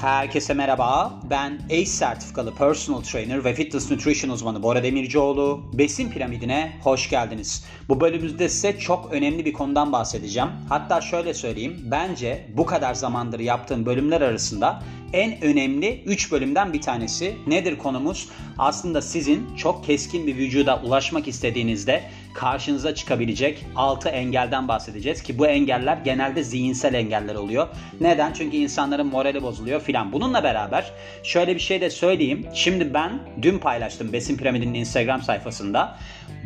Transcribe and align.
Herkese 0.00 0.54
merhaba. 0.54 1.20
Ben 1.30 1.58
ACE 1.70 1.86
sertifikalı 1.86 2.54
personal 2.54 3.00
trainer 3.00 3.44
ve 3.44 3.54
fitness 3.54 3.90
nutrition 3.90 4.30
uzmanı 4.30 4.62
Bora 4.62 4.82
Demircioğlu. 4.82 5.62
Besin 5.72 6.10
piramidine 6.10 6.72
hoş 6.82 7.10
geldiniz. 7.10 7.64
Bu 7.88 8.00
bölümümüzde 8.00 8.48
size 8.48 8.78
çok 8.78 9.12
önemli 9.12 9.44
bir 9.44 9.52
konudan 9.52 9.92
bahsedeceğim. 9.92 10.48
Hatta 10.68 11.00
şöyle 11.00 11.34
söyleyeyim. 11.34 11.80
Bence 11.90 12.46
bu 12.56 12.66
kadar 12.66 12.94
zamandır 12.94 13.40
yaptığım 13.40 13.86
bölümler 13.86 14.20
arasında 14.20 14.82
en 15.12 15.44
önemli 15.44 16.02
3 16.06 16.32
bölümden 16.32 16.72
bir 16.72 16.80
tanesi. 16.80 17.36
Nedir 17.46 17.78
konumuz? 17.78 18.28
Aslında 18.58 19.02
sizin 19.02 19.56
çok 19.56 19.84
keskin 19.86 20.26
bir 20.26 20.36
vücuda 20.36 20.80
ulaşmak 20.84 21.28
istediğinizde 21.28 22.02
karşınıza 22.34 22.94
çıkabilecek 22.94 23.66
6 23.76 24.08
engelden 24.08 24.68
bahsedeceğiz 24.68 25.22
ki 25.22 25.38
bu 25.38 25.46
engeller 25.46 25.96
genelde 25.96 26.42
zihinsel 26.42 26.94
engeller 26.94 27.34
oluyor. 27.34 27.68
Neden? 28.00 28.32
Çünkü 28.32 28.56
insanların 28.56 29.06
morali 29.06 29.42
bozuluyor 29.42 29.80
filan. 29.80 30.12
Bununla 30.12 30.42
beraber 30.42 30.92
şöyle 31.22 31.54
bir 31.54 31.60
şey 31.60 31.80
de 31.80 31.90
söyleyeyim. 31.90 32.46
Şimdi 32.54 32.94
ben 32.94 33.18
dün 33.42 33.58
paylaştım 33.58 34.12
Besin 34.12 34.36
Piramidi'nin 34.36 34.74
Instagram 34.74 35.22
sayfasında. 35.22 35.98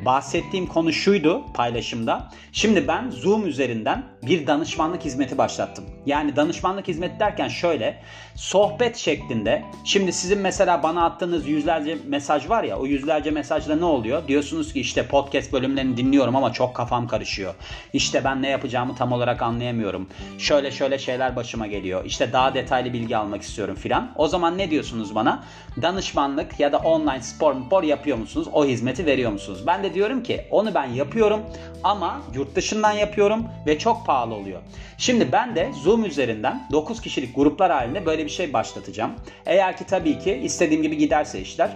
Bahsettiğim 0.05 0.67
konu 0.67 0.93
şuydu 0.93 1.43
paylaşımda. 1.55 2.31
Şimdi 2.53 2.89
ben 2.89 3.11
Zoom 3.11 3.47
üzerinden 3.47 4.05
bir 4.23 4.47
danışmanlık 4.47 5.05
hizmeti 5.05 5.39
başlattım. 5.39 5.85
Yani 6.07 6.37
danışmanlık 6.37 6.89
hizmeti 6.89 7.21
derken 7.21 7.49
şöyle 7.49 8.03
sohbet 8.35 8.97
şeklinde. 8.97 9.63
Şimdi 9.85 10.13
sizin 10.13 10.39
mesela 10.39 10.83
bana 10.83 11.05
attığınız 11.05 11.49
yüzlerce 11.49 11.99
mesaj 12.07 12.49
var 12.49 12.65
ya 12.65 12.79
o 12.79 12.87
yüzlerce 12.87 13.31
mesajda 13.31 13.77
ne 13.77 13.85
oluyor? 13.85 14.29
Diyorsunuz 14.29 14.73
ki 14.73 14.81
işte 14.81 15.07
podcast 15.07 15.53
bölümlerini 15.75 15.97
dinliyorum 15.97 16.37
ama 16.37 16.53
çok 16.53 16.75
kafam 16.75 17.09
karışıyor. 17.09 17.55
İşte 17.93 18.25
ben 18.25 18.43
ne 18.43 18.49
yapacağımı 18.49 18.97
tam 18.97 19.13
olarak 19.13 19.43
anlayamıyorum. 19.43 20.09
Şöyle 20.39 20.71
şöyle 20.71 20.99
şeyler 20.99 21.37
başıma 21.37 21.67
geliyor. 21.67 22.05
İşte 22.05 22.33
daha 22.33 22.55
detaylı 22.55 22.93
bilgi 22.93 23.17
almak 23.17 23.43
istiyorum 23.43 23.75
filan. 23.75 24.13
O 24.17 24.29
zaman 24.29 24.59
ne 24.59 24.71
diyorsunuz 24.71 25.15
bana? 25.15 25.45
Danışmanlık 25.83 26.61
ya 26.61 26.73
da 26.73 26.79
online 26.79 27.23
spor 27.23 27.55
spor 27.67 27.83
yapıyor 27.83 28.17
musunuz? 28.17 28.49
O 28.53 28.65
hizmeti 28.65 29.07
veriyor 29.07 29.33
musunuz? 29.33 29.67
Ben 29.67 29.83
de 29.83 29.95
diyorum 29.95 30.23
ki 30.23 30.47
onu 30.51 30.75
ben 30.75 30.87
yapıyorum 30.87 31.41
ama 31.85 32.21
yurt 32.35 32.57
dışından 32.57 32.93
yapıyorum 32.93 33.47
ve 33.67 33.79
çok 33.79 34.07
pahalı 34.07 34.35
oluyor. 34.35 34.61
Şimdi 35.05 35.33
ben 35.33 35.57
de 35.57 35.71
Zoom 35.83 36.05
üzerinden 36.05 36.67
9 36.73 37.01
kişilik 37.01 37.37
gruplar 37.37 37.73
halinde 37.73 38.07
böyle 38.07 38.25
bir 38.25 38.31
şey 38.31 38.53
başlatacağım. 38.53 39.11
Eğer 39.47 39.77
ki 39.77 39.87
tabii 39.87 40.19
ki 40.19 40.41
istediğim 40.45 40.83
gibi 40.83 40.97
giderse 40.97 41.41
işler. 41.41 41.71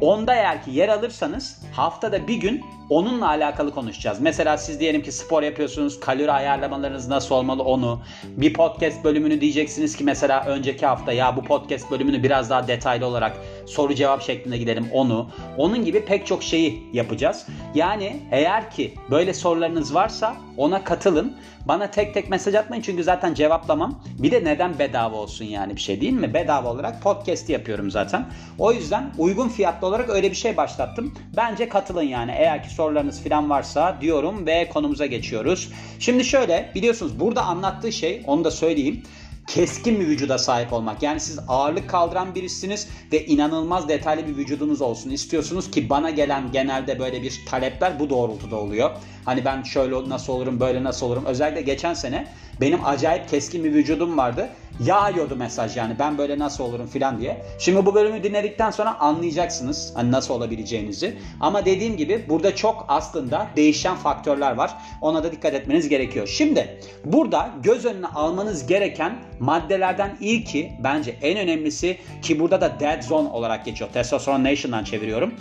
Onda 0.00 0.34
eğer 0.34 0.64
ki 0.64 0.70
yer 0.70 0.88
alırsanız 0.88 1.62
haftada 1.72 2.28
bir 2.28 2.36
gün 2.36 2.64
onunla 2.90 3.28
alakalı 3.28 3.74
konuşacağız. 3.74 4.20
Mesela 4.20 4.58
siz 4.58 4.80
diyelim 4.80 5.02
ki 5.02 5.12
spor 5.12 5.42
yapıyorsunuz, 5.42 6.00
kalori 6.00 6.32
ayarlamalarınız 6.32 7.08
nasıl 7.08 7.34
olmalı 7.34 7.62
onu. 7.62 8.02
Bir 8.24 8.54
podcast 8.54 9.04
bölümünü 9.04 9.40
diyeceksiniz 9.40 9.96
ki 9.96 10.04
mesela 10.04 10.44
önceki 10.44 10.86
hafta 10.86 11.12
ya 11.12 11.36
bu 11.36 11.42
podcast 11.42 11.90
bölümünü 11.90 12.22
biraz 12.22 12.50
daha 12.50 12.68
detaylı 12.68 13.06
olarak 13.06 13.36
soru 13.66 13.94
cevap 13.94 14.22
şeklinde 14.22 14.58
gidelim 14.58 14.86
onu. 14.92 15.30
Onun 15.56 15.84
gibi 15.84 16.04
pek 16.04 16.26
çok 16.26 16.42
şeyi 16.42 16.82
yapacağız. 16.92 17.46
Yani 17.74 18.16
eğer 18.30 18.70
ki 18.70 18.94
böyle 19.10 19.34
sorularınız 19.34 19.94
varsa 19.94 20.36
ona 20.56 20.84
katılın. 20.84 21.36
Bana 21.64 21.90
tek 21.90 22.14
tek 22.14 22.30
mesaj 22.30 22.54
atmayın 22.70 22.82
çünkü 22.82 23.04
zaten 23.04 23.34
cevaplamam. 23.34 24.02
Bir 24.18 24.30
de 24.30 24.44
neden 24.44 24.78
bedava 24.78 25.16
olsun 25.16 25.44
yani 25.44 25.76
bir 25.76 25.80
şey 25.80 26.00
değil 26.00 26.12
mi? 26.12 26.34
Bedava 26.34 26.68
olarak 26.68 27.02
podcast 27.02 27.48
yapıyorum 27.48 27.90
zaten. 27.90 28.26
O 28.58 28.72
yüzden 28.72 29.10
uygun 29.18 29.48
fiyatlı 29.48 29.86
olarak 29.86 30.10
öyle 30.10 30.30
bir 30.30 30.36
şey 30.36 30.56
başlattım. 30.56 31.14
Bence 31.36 31.68
katılın 31.68 32.02
yani 32.02 32.32
eğer 32.36 32.62
ki 32.62 32.70
sorularınız 32.70 33.24
falan 33.24 33.50
varsa 33.50 33.96
diyorum 34.00 34.46
ve 34.46 34.68
konumuza 34.68 35.06
geçiyoruz. 35.06 35.72
Şimdi 35.98 36.24
şöyle 36.24 36.72
biliyorsunuz 36.74 37.20
burada 37.20 37.42
anlattığı 37.42 37.92
şey 37.92 38.22
onu 38.26 38.44
da 38.44 38.50
söyleyeyim 38.50 39.02
keskin 39.50 40.00
bir 40.00 40.06
vücuda 40.06 40.38
sahip 40.38 40.72
olmak. 40.72 41.02
Yani 41.02 41.20
siz 41.20 41.38
ağırlık 41.48 41.90
kaldıran 41.90 42.34
birisiniz 42.34 42.88
ve 43.12 43.26
inanılmaz 43.26 43.88
detaylı 43.88 44.26
bir 44.26 44.36
vücudunuz 44.36 44.80
olsun 44.80 45.10
istiyorsunuz 45.10 45.70
ki 45.70 45.90
bana 45.90 46.10
gelen 46.10 46.52
genelde 46.52 46.98
böyle 46.98 47.22
bir 47.22 47.40
talepler 47.46 48.00
bu 48.00 48.10
doğrultuda 48.10 48.56
oluyor. 48.56 48.90
Hani 49.24 49.44
ben 49.44 49.62
şöyle 49.62 50.08
nasıl 50.08 50.32
olurum, 50.32 50.60
böyle 50.60 50.84
nasıl 50.84 51.06
olurum. 51.06 51.24
Özellikle 51.24 51.62
geçen 51.62 51.94
sene 51.94 52.26
benim 52.60 52.84
acayip 52.84 53.28
keskin 53.28 53.64
bir 53.64 53.74
vücudum 53.74 54.18
vardı. 54.18 54.48
Yağıyordu 54.84 55.36
mesaj 55.36 55.76
yani 55.76 55.98
ben 55.98 56.18
böyle 56.18 56.38
nasıl 56.38 56.64
olurum 56.64 56.86
filan 56.86 57.20
diye. 57.20 57.42
Şimdi 57.58 57.86
bu 57.86 57.94
bölümü 57.94 58.22
dinledikten 58.22 58.70
sonra 58.70 58.98
anlayacaksınız 59.00 59.92
hani 59.94 60.12
nasıl 60.12 60.34
olabileceğinizi. 60.34 61.18
Ama 61.40 61.64
dediğim 61.64 61.96
gibi 61.96 62.24
burada 62.28 62.56
çok 62.56 62.84
aslında 62.88 63.46
değişen 63.56 63.96
faktörler 63.96 64.52
var. 64.52 64.76
Ona 65.00 65.24
da 65.24 65.32
dikkat 65.32 65.54
etmeniz 65.54 65.88
gerekiyor. 65.88 66.26
Şimdi 66.26 66.80
burada 67.04 67.50
göz 67.62 67.84
önüne 67.84 68.06
almanız 68.06 68.66
gereken 68.66 69.18
maddelerden 69.40 70.16
ilki 70.20 70.72
bence 70.84 71.16
en 71.22 71.38
önemlisi 71.38 71.98
ki 72.22 72.40
burada 72.40 72.60
da 72.60 72.80
dead 72.80 73.02
zone 73.02 73.28
olarak 73.28 73.64
geçiyor. 73.64 73.90
Testosterone 73.92 74.52
Nation'dan 74.52 74.84
çeviriyorum. 74.84 75.34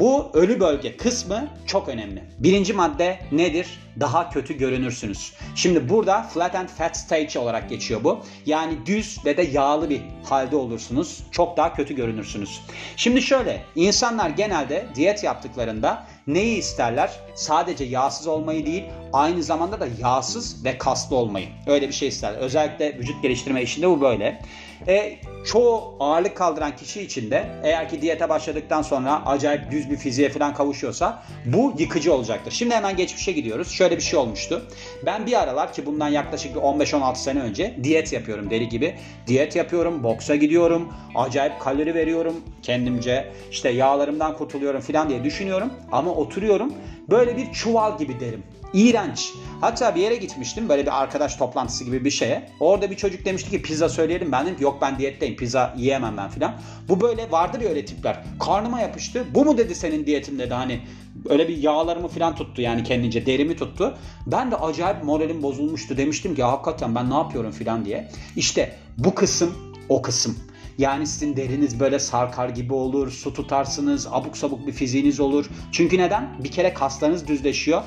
Bu 0.00 0.30
ölü 0.34 0.60
bölge 0.60 0.96
kısmı 0.96 1.48
çok 1.66 1.88
önemli. 1.88 2.24
Birinci 2.38 2.72
madde 2.72 3.18
nedir? 3.32 3.66
Daha 4.00 4.30
kötü 4.30 4.58
görünürsünüz. 4.58 5.32
Şimdi 5.54 5.88
burada 5.88 6.22
flat 6.22 6.54
and 6.54 6.68
fat 6.68 6.96
stage 6.96 7.38
olarak 7.38 7.68
geçiyor 7.70 8.04
bu. 8.04 8.18
Yani 8.46 8.86
düz 8.86 9.18
ve 9.24 9.36
de 9.36 9.42
yağlı 9.42 9.90
bir 9.90 10.00
halde 10.24 10.56
olursunuz. 10.56 11.24
Çok 11.30 11.56
daha 11.56 11.74
kötü 11.74 11.96
görünürsünüz. 11.96 12.60
Şimdi 12.96 13.22
şöyle 13.22 13.62
insanlar 13.74 14.30
genelde 14.30 14.86
diyet 14.94 15.24
yaptıklarında 15.24 16.06
neyi 16.26 16.58
isterler? 16.58 17.10
Sadece 17.34 17.84
yağsız 17.84 18.26
olmayı 18.26 18.66
değil, 18.66 18.84
aynı 19.12 19.42
zamanda 19.42 19.80
da 19.80 19.88
yağsız 20.00 20.64
ve 20.64 20.78
kaslı 20.78 21.16
olmayı. 21.16 21.48
Öyle 21.66 21.88
bir 21.88 21.94
şey 21.94 22.08
isterler. 22.08 22.38
Özellikle 22.38 22.98
vücut 22.98 23.22
geliştirme 23.22 23.62
işinde 23.62 23.88
bu 23.88 24.00
böyle. 24.00 24.42
E, 24.88 25.18
çoğu 25.48 25.94
ağırlık 26.00 26.36
kaldıran 26.36 26.76
kişi 26.76 27.02
için 27.02 27.30
de 27.30 27.46
eğer 27.62 27.88
ki 27.88 28.02
diyete 28.02 28.28
başladıktan 28.28 28.82
sonra 28.82 29.26
acayip 29.26 29.70
düz 29.70 29.90
bir 29.90 29.96
fiziğe 29.96 30.28
falan 30.28 30.54
kavuşuyorsa 30.54 31.22
bu 31.44 31.74
yıkıcı 31.78 32.14
olacaktır. 32.14 32.50
Şimdi 32.50 32.74
hemen 32.74 32.96
geçmişe 32.96 33.32
gidiyoruz. 33.32 33.70
Şöyle 33.70 33.96
bir 33.96 34.02
şey 34.02 34.18
olmuştu. 34.18 34.62
Ben 35.06 35.26
bir 35.26 35.42
aralar 35.42 35.72
ki 35.72 35.86
bundan 35.86 36.08
yaklaşık 36.08 36.56
15-16 36.56 37.16
sene 37.16 37.40
önce 37.40 37.76
diyet 37.82 38.12
yapıyorum 38.12 38.50
deli 38.50 38.68
gibi. 38.68 38.94
Diyet 39.26 39.56
yapıyorum, 39.56 40.02
boksa 40.02 40.36
gidiyorum, 40.36 40.92
acayip 41.14 41.60
kalori 41.60 41.94
veriyorum 41.94 42.34
kendimce. 42.62 43.32
İşte 43.50 43.68
yağlarımdan 43.68 44.36
kurtuluyorum 44.36 44.80
falan 44.80 45.08
diye 45.08 45.24
düşünüyorum. 45.24 45.70
Ama 45.92 46.10
oturuyorum 46.10 46.72
böyle 47.10 47.36
bir 47.36 47.52
çuval 47.52 47.98
gibi 47.98 48.20
derim. 48.20 48.42
İğrenç. 48.72 49.32
Hatta 49.60 49.94
bir 49.94 50.00
yere 50.00 50.16
gitmiştim 50.16 50.68
böyle 50.68 50.82
bir 50.82 51.02
arkadaş 51.02 51.36
toplantısı 51.36 51.84
gibi 51.84 52.04
bir 52.04 52.10
şeye. 52.10 52.50
Orada 52.60 52.90
bir 52.90 52.96
çocuk 52.96 53.24
demişti 53.24 53.50
ki 53.50 53.62
pizza 53.62 53.88
söyleyelim. 53.88 54.32
Ben 54.32 54.46
dedim 54.46 54.56
ki 54.56 54.64
yok 54.64 54.78
ben 54.82 54.98
diyetteyim 54.98 55.36
pizza 55.38 55.74
yiyemem 55.76 56.16
ben 56.16 56.28
filan. 56.28 56.54
Bu 56.88 57.00
böyle 57.00 57.30
vardır 57.30 57.60
ya 57.60 57.68
öyle 57.68 57.84
tipler. 57.84 58.24
Karnıma 58.40 58.80
yapıştı. 58.80 59.24
Bu 59.34 59.44
mu 59.44 59.58
dedi 59.58 59.74
senin 59.74 60.06
diyetin 60.06 60.38
dedi 60.38 60.54
hani. 60.54 60.80
Öyle 61.28 61.48
bir 61.48 61.56
yağlarımı 61.56 62.08
filan 62.08 62.36
tuttu 62.36 62.62
yani 62.62 62.84
kendince 62.84 63.26
derimi 63.26 63.56
tuttu. 63.56 63.98
Ben 64.26 64.50
de 64.50 64.56
acayip 64.56 65.04
moralim 65.04 65.42
bozulmuştu. 65.42 65.96
Demiştim 65.96 66.34
ki 66.34 66.42
hakikaten 66.42 66.94
ben 66.94 67.10
ne 67.10 67.14
yapıyorum 67.14 67.50
filan 67.50 67.84
diye. 67.84 68.08
İşte 68.36 68.76
bu 68.98 69.14
kısım 69.14 69.54
o 69.88 70.02
kısım. 70.02 70.38
Yani 70.78 71.06
sizin 71.06 71.36
deriniz 71.36 71.80
böyle 71.80 71.98
sarkar 71.98 72.48
gibi 72.48 72.74
olur, 72.74 73.10
su 73.10 73.34
tutarsınız, 73.34 74.06
abuk 74.10 74.36
sabuk 74.36 74.66
bir 74.66 74.72
fiziğiniz 74.72 75.20
olur. 75.20 75.46
Çünkü 75.72 75.98
neden? 75.98 76.28
Bir 76.44 76.50
kere 76.50 76.74
kaslarınız 76.74 77.26
düzleşiyor. 77.26 77.82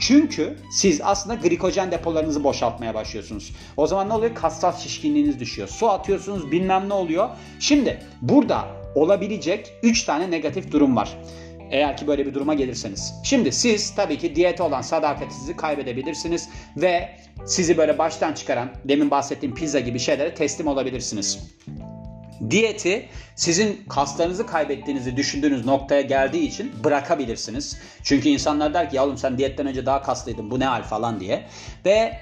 Çünkü 0.00 0.56
siz 0.70 1.00
aslında 1.04 1.34
glikojen 1.34 1.90
depolarınızı 1.90 2.44
boşaltmaya 2.44 2.94
başlıyorsunuz. 2.94 3.52
O 3.76 3.86
zaman 3.86 4.08
ne 4.08 4.12
oluyor? 4.12 4.34
Kassal 4.34 4.72
şişkinliğiniz 4.72 5.40
düşüyor. 5.40 5.68
Su 5.68 5.90
atıyorsunuz 5.90 6.52
bilmem 6.52 6.88
ne 6.88 6.94
oluyor. 6.94 7.28
Şimdi 7.60 8.02
burada 8.22 8.64
olabilecek 8.94 9.72
3 9.82 10.04
tane 10.04 10.30
negatif 10.30 10.72
durum 10.72 10.96
var. 10.96 11.18
Eğer 11.70 11.96
ki 11.96 12.06
böyle 12.06 12.26
bir 12.26 12.34
duruma 12.34 12.54
gelirseniz. 12.54 13.14
Şimdi 13.24 13.52
siz 13.52 13.94
tabii 13.94 14.18
ki 14.18 14.36
diyete 14.36 14.62
olan 14.62 14.82
sadakatinizi 14.82 15.56
kaybedebilirsiniz 15.56 16.48
ve 16.76 17.10
sizi 17.46 17.78
böyle 17.78 17.98
baştan 17.98 18.32
çıkaran 18.32 18.70
demin 18.84 19.10
bahsettiğim 19.10 19.54
pizza 19.54 19.80
gibi 19.80 19.98
şeylere 19.98 20.34
teslim 20.34 20.66
olabilirsiniz. 20.66 21.38
Diyeti 22.50 23.08
sizin 23.34 23.84
kaslarınızı 23.88 24.46
kaybettiğinizi 24.46 25.16
düşündüğünüz 25.16 25.66
noktaya 25.66 26.00
geldiği 26.00 26.46
için 26.46 26.72
bırakabilirsiniz. 26.84 27.78
Çünkü 28.02 28.28
insanlar 28.28 28.74
der 28.74 28.90
ki 28.90 28.96
ya 28.96 29.04
oğlum 29.04 29.18
sen 29.18 29.38
diyetten 29.38 29.66
önce 29.66 29.86
daha 29.86 30.02
kaslıydın 30.02 30.50
bu 30.50 30.60
ne 30.60 30.64
hal 30.64 30.82
falan 30.82 31.20
diye. 31.20 31.46
Ve 31.84 32.20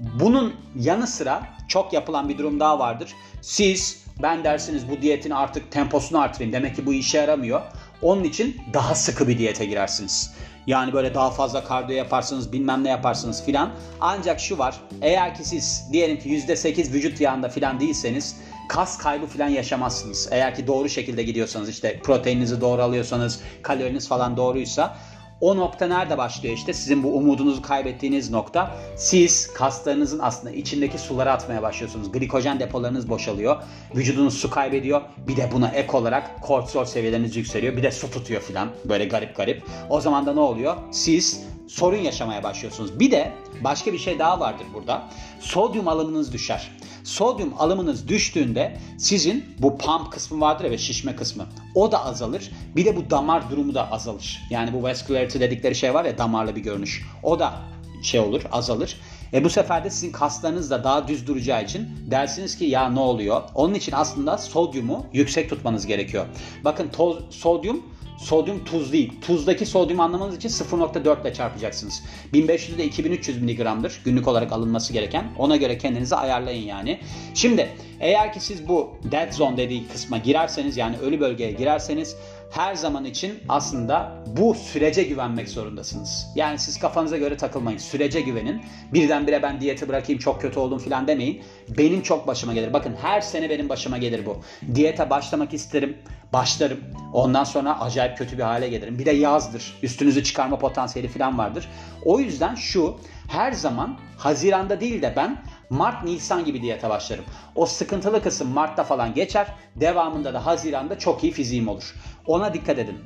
bunun 0.00 0.54
yanı 0.76 1.06
sıra 1.06 1.42
çok 1.68 1.92
yapılan 1.92 2.28
bir 2.28 2.38
durum 2.38 2.60
daha 2.60 2.78
vardır. 2.78 3.14
Siz 3.42 4.02
ben 4.22 4.44
dersiniz 4.44 4.90
bu 4.90 5.02
diyetin 5.02 5.30
artık 5.30 5.72
temposunu 5.72 6.20
artırayım. 6.20 6.52
Demek 6.52 6.76
ki 6.76 6.86
bu 6.86 6.92
işe 6.92 7.18
yaramıyor. 7.18 7.60
Onun 8.02 8.24
için 8.24 8.56
daha 8.72 8.94
sıkı 8.94 9.28
bir 9.28 9.38
diyete 9.38 9.64
girersiniz. 9.64 10.34
Yani 10.66 10.92
böyle 10.92 11.14
daha 11.14 11.30
fazla 11.30 11.64
kardiyo 11.64 11.98
yaparsınız 11.98 12.52
bilmem 12.52 12.84
ne 12.84 12.88
yaparsınız 12.88 13.44
filan. 13.44 13.70
Ancak 14.00 14.40
şu 14.40 14.58
var 14.58 14.80
eğer 15.02 15.34
ki 15.34 15.44
siz 15.44 15.88
diyelim 15.92 16.18
ki 16.18 16.28
%8 16.28 16.92
vücut 16.92 17.20
yağında 17.20 17.48
filan 17.48 17.80
değilseniz 17.80 18.36
kas 18.68 18.98
kaybı 18.98 19.26
falan 19.26 19.48
yaşamazsınız. 19.48 20.28
Eğer 20.30 20.54
ki 20.54 20.66
doğru 20.66 20.88
şekilde 20.88 21.22
gidiyorsanız 21.22 21.68
işte 21.68 22.00
proteininizi 22.04 22.60
doğru 22.60 22.82
alıyorsanız 22.82 23.40
kaloriniz 23.62 24.08
falan 24.08 24.36
doğruysa 24.36 24.96
O 25.42 25.56
nokta 25.56 25.86
nerede 25.86 26.18
başlıyor 26.18 26.54
işte 26.54 26.72
sizin 26.72 27.02
bu 27.02 27.16
umudunuzu 27.16 27.62
kaybettiğiniz 27.62 28.30
nokta. 28.30 28.76
Siz 28.96 29.54
kaslarınızın 29.54 30.18
aslında 30.18 30.54
içindeki 30.54 30.98
suları 30.98 31.32
atmaya 31.32 31.62
başlıyorsunuz. 31.62 32.12
Glikojen 32.12 32.60
depolarınız 32.60 33.08
boşalıyor. 33.08 33.62
Vücudunuz 33.94 34.34
su 34.34 34.50
kaybediyor. 34.50 35.02
Bir 35.28 35.36
de 35.36 35.50
buna 35.52 35.68
ek 35.68 35.96
olarak 35.96 36.42
kortizol 36.42 36.84
seviyeleriniz 36.84 37.36
yükseliyor. 37.36 37.76
Bir 37.76 37.82
de 37.82 37.90
su 37.90 38.10
tutuyor 38.10 38.40
filan. 38.40 38.68
Böyle 38.84 39.04
garip 39.04 39.36
garip. 39.36 39.62
O 39.90 40.00
zaman 40.00 40.26
da 40.26 40.32
ne 40.34 40.40
oluyor? 40.40 40.76
Siz 40.90 41.44
sorun 41.68 41.96
yaşamaya 41.96 42.42
başlıyorsunuz. 42.42 43.00
Bir 43.00 43.10
de 43.10 43.32
başka 43.64 43.92
bir 43.92 43.98
şey 43.98 44.18
daha 44.18 44.40
vardır 44.40 44.66
burada. 44.74 45.08
Sodyum 45.40 45.88
alımınız 45.88 46.32
düşer. 46.32 46.70
Sodyum 47.04 47.54
alımınız 47.58 48.08
düştüğünde 48.08 48.78
sizin 48.98 49.44
bu 49.58 49.78
pump 49.78 50.12
kısmı 50.12 50.40
vardır 50.40 50.70
ve 50.70 50.78
şişme 50.78 51.16
kısmı. 51.16 51.46
O 51.74 51.92
da 51.92 52.04
azalır. 52.04 52.50
Bir 52.76 52.84
de 52.84 52.96
bu 52.96 53.10
damar 53.10 53.50
durumu 53.50 53.74
da 53.74 53.92
azalır. 53.92 54.42
Yani 54.50 54.72
bu 54.72 54.82
vascularity 54.82 55.40
dedikleri 55.40 55.74
şey 55.74 55.94
var 55.94 56.04
ya 56.04 56.18
damarlı 56.18 56.56
bir 56.56 56.60
görünüş. 56.60 57.02
O 57.22 57.38
da 57.38 57.54
şey 58.02 58.20
olur 58.20 58.42
azalır. 58.52 59.00
E 59.32 59.44
bu 59.44 59.50
sefer 59.50 59.84
de 59.84 59.90
sizin 59.90 60.12
kaslarınız 60.12 60.70
da 60.70 60.84
daha 60.84 61.08
düz 61.08 61.26
duracağı 61.26 61.64
için 61.64 61.88
dersiniz 62.10 62.58
ki 62.58 62.64
ya 62.64 62.88
ne 62.88 63.00
oluyor? 63.00 63.42
Onun 63.54 63.74
için 63.74 63.92
aslında 63.92 64.38
sodyumu 64.38 65.06
yüksek 65.12 65.50
tutmanız 65.50 65.86
gerekiyor. 65.86 66.26
Bakın 66.64 66.88
toz, 66.88 67.18
sodyum 67.30 67.82
Sodyum 68.18 68.64
tuz 68.64 68.92
değil. 68.92 69.12
Tuzdaki 69.20 69.66
sodyum 69.66 70.00
anlamanız 70.00 70.36
için 70.36 70.48
0.4 70.48 71.22
ile 71.22 71.34
çarpacaksınız. 71.34 72.02
1500 72.32 72.76
ile 72.76 72.84
2300 72.84 73.42
mg'dır 73.42 74.00
günlük 74.04 74.28
olarak 74.28 74.52
alınması 74.52 74.92
gereken. 74.92 75.24
Ona 75.38 75.56
göre 75.56 75.78
kendinizi 75.78 76.16
ayarlayın 76.16 76.66
yani. 76.66 77.00
Şimdi 77.34 77.68
eğer 78.00 78.32
ki 78.32 78.40
siz 78.40 78.68
bu 78.68 78.90
dead 79.12 79.32
zone 79.32 79.56
dediği 79.56 79.88
kısma 79.88 80.18
girerseniz 80.18 80.76
yani 80.76 80.96
ölü 80.98 81.20
bölgeye 81.20 81.52
girerseniz 81.52 82.16
her 82.52 82.74
zaman 82.74 83.04
için 83.04 83.38
aslında 83.48 84.12
bu 84.26 84.54
sürece 84.54 85.02
güvenmek 85.02 85.48
zorundasınız. 85.48 86.26
Yani 86.34 86.58
siz 86.58 86.78
kafanıza 86.78 87.18
göre 87.18 87.36
takılmayın. 87.36 87.78
Sürece 87.78 88.20
güvenin. 88.20 88.62
Birdenbire 88.92 89.42
ben 89.42 89.60
diyeti 89.60 89.88
bırakayım 89.88 90.18
çok 90.18 90.40
kötü 90.40 90.58
oldum 90.58 90.78
filan 90.78 91.06
demeyin. 91.06 91.42
Benim 91.78 92.02
çok 92.02 92.26
başıma 92.26 92.54
gelir. 92.54 92.72
Bakın 92.72 92.96
her 93.02 93.20
sene 93.20 93.50
benim 93.50 93.68
başıma 93.68 93.98
gelir 93.98 94.26
bu. 94.26 94.36
Diyete 94.74 95.10
başlamak 95.10 95.54
isterim. 95.54 95.98
Başlarım. 96.32 96.80
Ondan 97.12 97.44
sonra 97.44 97.80
acayip 97.80 98.18
kötü 98.18 98.38
bir 98.38 98.42
hale 98.42 98.68
gelirim. 98.68 98.98
Bir 98.98 99.06
de 99.06 99.10
yazdır. 99.10 99.78
Üstünüzü 99.82 100.24
çıkarma 100.24 100.58
potansiyeli 100.58 101.08
filan 101.08 101.38
vardır. 101.38 101.68
O 102.04 102.20
yüzden 102.20 102.54
şu 102.54 102.96
her 103.28 103.52
zaman 103.52 103.98
Haziran'da 104.18 104.80
değil 104.80 105.02
de 105.02 105.12
ben 105.16 105.42
Mart, 105.72 106.04
Nisan 106.04 106.44
gibi 106.44 106.62
diyete 106.62 106.88
başlarım. 106.88 107.24
O 107.54 107.66
sıkıntılı 107.66 108.22
kısım 108.22 108.48
Mart'ta 108.48 108.84
falan 108.84 109.14
geçer. 109.14 109.46
Devamında 109.76 110.34
da 110.34 110.46
Haziran'da 110.46 110.98
çok 110.98 111.24
iyi 111.24 111.32
fiziğim 111.32 111.68
olur. 111.68 111.94
Ona 112.26 112.54
dikkat 112.54 112.78
edin. 112.78 112.98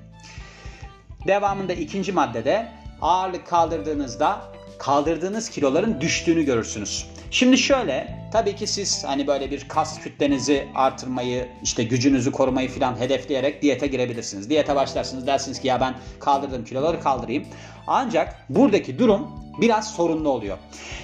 Devamında 1.26 1.72
ikinci 1.72 2.12
maddede 2.12 2.68
ağırlık 3.02 3.46
kaldırdığınızda 3.46 4.40
kaldırdığınız 4.78 5.50
kiloların 5.50 6.00
düştüğünü 6.00 6.42
görürsünüz. 6.42 7.06
Şimdi 7.30 7.58
şöyle 7.58 8.28
tabii 8.32 8.56
ki 8.56 8.66
siz 8.66 9.04
hani 9.04 9.26
böyle 9.26 9.50
bir 9.50 9.68
kas 9.68 10.00
kütlenizi 10.00 10.68
artırmayı 10.74 11.48
işte 11.62 11.84
gücünüzü 11.84 12.32
korumayı 12.32 12.68
falan 12.68 13.00
hedefleyerek 13.00 13.62
diyete 13.62 13.86
girebilirsiniz. 13.86 14.50
Diyete 14.50 14.76
başlarsınız 14.76 15.26
dersiniz 15.26 15.60
ki 15.60 15.68
ya 15.68 15.80
ben 15.80 15.94
kaldırdığım 16.20 16.64
kiloları 16.64 17.00
kaldırayım. 17.00 17.46
Ancak 17.86 18.44
buradaki 18.48 18.98
durum 18.98 19.26
biraz 19.60 19.94
sorunlu 19.94 20.28
oluyor. 20.28 20.58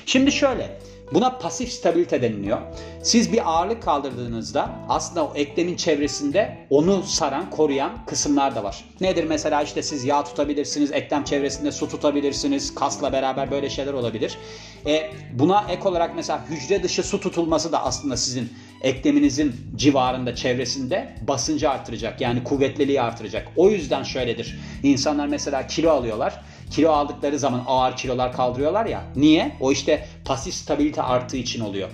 Şimdi 0.06 0.32
şöyle 0.32 0.78
Buna 1.14 1.38
pasif 1.38 1.72
stabilite 1.72 2.22
deniliyor. 2.22 2.58
Siz 3.02 3.32
bir 3.32 3.50
ağırlık 3.50 3.82
kaldırdığınızda 3.82 4.70
aslında 4.88 5.24
o 5.24 5.32
eklemin 5.34 5.76
çevresinde 5.76 6.66
onu 6.70 7.02
saran, 7.02 7.50
koruyan 7.50 8.06
kısımlar 8.06 8.54
da 8.54 8.64
var. 8.64 8.84
Nedir 9.00 9.24
mesela 9.24 9.62
işte 9.62 9.82
siz 9.82 10.04
yağ 10.04 10.24
tutabilirsiniz, 10.24 10.92
eklem 10.92 11.24
çevresinde 11.24 11.72
su 11.72 11.88
tutabilirsiniz, 11.88 12.74
kasla 12.74 13.12
beraber 13.12 13.50
böyle 13.50 13.70
şeyler 13.70 13.92
olabilir. 13.92 14.38
E, 14.86 15.10
buna 15.32 15.64
ek 15.68 15.88
olarak 15.88 16.16
mesela 16.16 16.44
hücre 16.50 16.82
dışı 16.82 17.02
su 17.02 17.20
tutulması 17.20 17.72
da 17.72 17.84
aslında 17.84 18.16
sizin 18.16 18.52
ekleminizin 18.82 19.54
civarında, 19.76 20.34
çevresinde 20.34 21.16
basıncı 21.28 21.70
artıracak. 21.70 22.20
Yani 22.20 22.44
kuvvetliliği 22.44 23.02
artıracak. 23.02 23.48
O 23.56 23.70
yüzden 23.70 24.02
şöyledir. 24.02 24.58
İnsanlar 24.82 25.26
mesela 25.26 25.66
kilo 25.66 25.90
alıyorlar 25.90 26.40
kilo 26.72 26.90
aldıkları 26.90 27.38
zaman 27.38 27.64
ağır 27.66 27.96
kilolar 27.96 28.32
kaldırıyorlar 28.32 28.86
ya. 28.86 29.04
Niye? 29.16 29.56
O 29.60 29.72
işte 29.72 30.06
pasif 30.24 30.54
stabilite 30.54 31.02
arttığı 31.02 31.36
için 31.36 31.60
oluyor. 31.60 31.88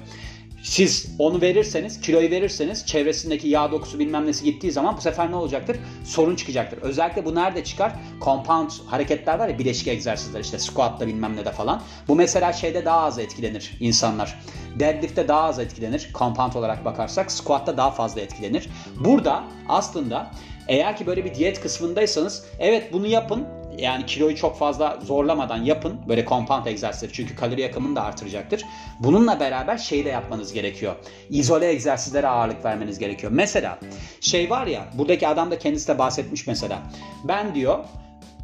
Siz 0.63 1.07
onu 1.19 1.41
verirseniz, 1.41 2.01
kiloyu 2.01 2.31
verirseniz 2.31 2.87
çevresindeki 2.87 3.49
yağ 3.49 3.73
dokusu 3.73 3.99
bilmem 3.99 4.27
nesi 4.27 4.45
gittiği 4.45 4.73
zaman 4.73 4.97
bu 4.97 5.01
sefer 5.01 5.31
ne 5.31 5.37
olacaktır? 5.37 5.77
Sorun 6.05 6.37
çıkacaktır. 6.37 6.79
Özellikle 6.83 7.25
bu 7.25 7.35
nerede 7.35 7.65
çıkar? 7.65 7.93
Compound 8.25 8.71
hareketler 8.87 9.39
var 9.39 9.49
ya 9.49 9.59
bileşik 9.59 9.89
egzersizler 9.89 10.41
işte 10.41 10.59
squat'ta 10.59 11.07
bilmem 11.07 11.37
ne 11.37 11.45
de 11.45 11.53
falan. 11.53 11.83
Bu 12.09 12.17
mesela 12.17 12.53
şeyde 12.53 12.85
daha 12.85 13.01
az 13.01 13.19
etkilenir 13.19 13.77
insanlar. 13.81 14.41
Deadlift'te 14.79 15.29
daha 15.29 15.43
az 15.43 15.59
etkilenir 15.59 16.11
compound 16.15 16.53
olarak 16.53 16.85
bakarsak. 16.85 17.33
Squat'ta 17.33 17.77
daha 17.77 17.91
fazla 17.91 18.21
etkilenir. 18.21 18.69
Burada 19.01 19.45
aslında 19.69 20.31
eğer 20.69 20.97
ki 20.97 21.07
böyle 21.07 21.25
bir 21.25 21.35
diyet 21.35 21.61
kısmındaysanız 21.61 22.45
evet 22.59 22.93
bunu 22.93 23.07
yapın 23.07 23.58
yani 23.79 24.07
kiloyu 24.07 24.37
çok 24.37 24.59
fazla 24.59 24.99
zorlamadan 25.03 25.63
yapın. 25.63 26.01
Böyle 26.09 26.27
compound 26.27 26.67
egzersizleri 26.67 27.13
çünkü 27.13 27.37
kalori 27.37 27.61
yakımını 27.61 27.97
da 27.97 28.03
artıracaktır. 28.03 28.65
Bununla 29.01 29.41
beraber 29.41 29.79
şey 29.79 30.05
de 30.05 30.09
yapmanız 30.09 30.53
gerekiyor. 30.53 30.95
İzole 31.31 31.69
egzersizlere 31.69 32.29
ağırlık 32.29 32.65
vermeniz 32.65 32.99
gerekiyor. 32.99 33.33
Mesela 33.33 33.79
şey 34.21 34.51
var 34.51 34.67
ya 34.67 34.85
buradaki 34.95 35.29
adam 35.29 35.51
da 35.51 35.59
kendisi 35.59 35.89
de 35.89 35.99
bahsetmiş 35.99 36.47
mesela. 36.47 36.83
Ben 37.25 37.55
diyor 37.55 37.79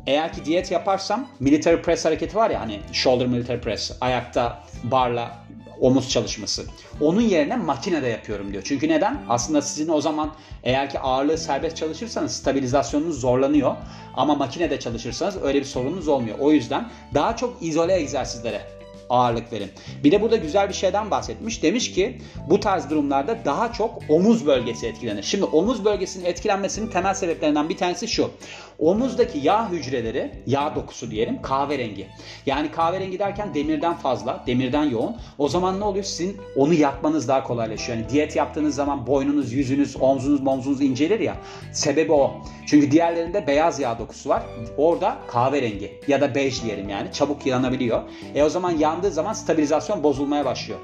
eğer 0.06 0.32
ki 0.32 0.44
diyet 0.44 0.70
yaparsam 0.70 1.28
military 1.40 1.82
press 1.82 2.04
hareketi 2.04 2.36
var 2.36 2.50
ya 2.50 2.60
hani 2.60 2.80
shoulder 2.92 3.26
military 3.26 3.60
press 3.60 3.92
ayakta 4.00 4.62
barla 4.84 5.44
omuz 5.80 6.10
çalışması. 6.10 6.64
Onun 7.00 7.20
yerine 7.20 7.56
makinede 7.56 8.08
yapıyorum 8.08 8.52
diyor. 8.52 8.62
Çünkü 8.66 8.88
neden? 8.88 9.22
Aslında 9.28 9.62
sizin 9.62 9.88
o 9.88 10.00
zaman 10.00 10.34
eğer 10.62 10.90
ki 10.90 10.98
ağırlığı 10.98 11.38
serbest 11.38 11.76
çalışırsanız 11.76 12.32
stabilizasyonunuz 12.36 13.20
zorlanıyor. 13.20 13.76
Ama 14.14 14.34
makinede 14.34 14.80
çalışırsanız 14.80 15.42
öyle 15.42 15.58
bir 15.58 15.64
sorununuz 15.64 16.08
olmuyor. 16.08 16.38
O 16.40 16.52
yüzden 16.52 16.88
daha 17.14 17.36
çok 17.36 17.62
izole 17.62 17.94
egzersizlere 17.94 18.73
ağırlık 19.10 19.52
verin. 19.52 19.70
Bir 20.04 20.12
de 20.12 20.22
burada 20.22 20.36
güzel 20.36 20.68
bir 20.68 20.74
şeyden 20.74 21.10
bahsetmiş. 21.10 21.62
Demiş 21.62 21.92
ki 21.92 22.18
bu 22.50 22.60
tarz 22.60 22.90
durumlarda 22.90 23.38
daha 23.44 23.72
çok 23.72 23.98
omuz 24.08 24.46
bölgesi 24.46 24.86
etkilenir. 24.86 25.22
Şimdi 25.22 25.44
omuz 25.44 25.84
bölgesinin 25.84 26.24
etkilenmesinin 26.24 26.90
temel 26.90 27.14
sebeplerinden 27.14 27.68
bir 27.68 27.76
tanesi 27.76 28.08
şu. 28.08 28.30
Omuzdaki 28.78 29.38
yağ 29.38 29.70
hücreleri, 29.70 30.30
yağ 30.46 30.74
dokusu 30.74 31.10
diyelim 31.10 31.42
kahverengi. 31.42 32.06
Yani 32.46 32.70
kahverengi 32.70 33.18
derken 33.18 33.54
demirden 33.54 33.94
fazla, 33.94 34.44
demirden 34.46 34.84
yoğun. 34.84 35.16
O 35.38 35.48
zaman 35.48 35.80
ne 35.80 35.84
oluyor? 35.84 36.04
Sizin 36.04 36.36
onu 36.56 36.74
yakmanız 36.74 37.28
daha 37.28 37.44
kolaylaşıyor. 37.44 37.98
Yani 37.98 38.08
diyet 38.08 38.36
yaptığınız 38.36 38.74
zaman 38.74 39.06
boynunuz, 39.06 39.52
yüzünüz, 39.52 39.96
omzunuz, 40.00 40.46
omzunuz 40.46 40.80
incelir 40.80 41.20
ya. 41.20 41.36
Sebebi 41.72 42.12
o. 42.12 42.34
Çünkü 42.66 42.90
diğerlerinde 42.90 43.46
beyaz 43.46 43.80
yağ 43.80 43.98
dokusu 43.98 44.28
var. 44.28 44.42
Orada 44.76 45.16
kahverengi 45.28 46.00
ya 46.08 46.20
da 46.20 46.34
bej 46.34 46.62
diyelim 46.64 46.88
yani. 46.88 47.12
Çabuk 47.12 47.46
yanabiliyor. 47.46 48.02
E 48.34 48.42
o 48.42 48.48
zaman 48.48 48.70
yandığı 48.94 49.10
zaman 49.10 49.32
stabilizasyon 49.32 50.02
bozulmaya 50.02 50.44
başlıyor. 50.44 50.80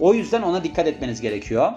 O 0.00 0.14
yüzden 0.14 0.42
ona 0.42 0.64
dikkat 0.64 0.86
etmeniz 0.86 1.20
gerekiyor. 1.20 1.72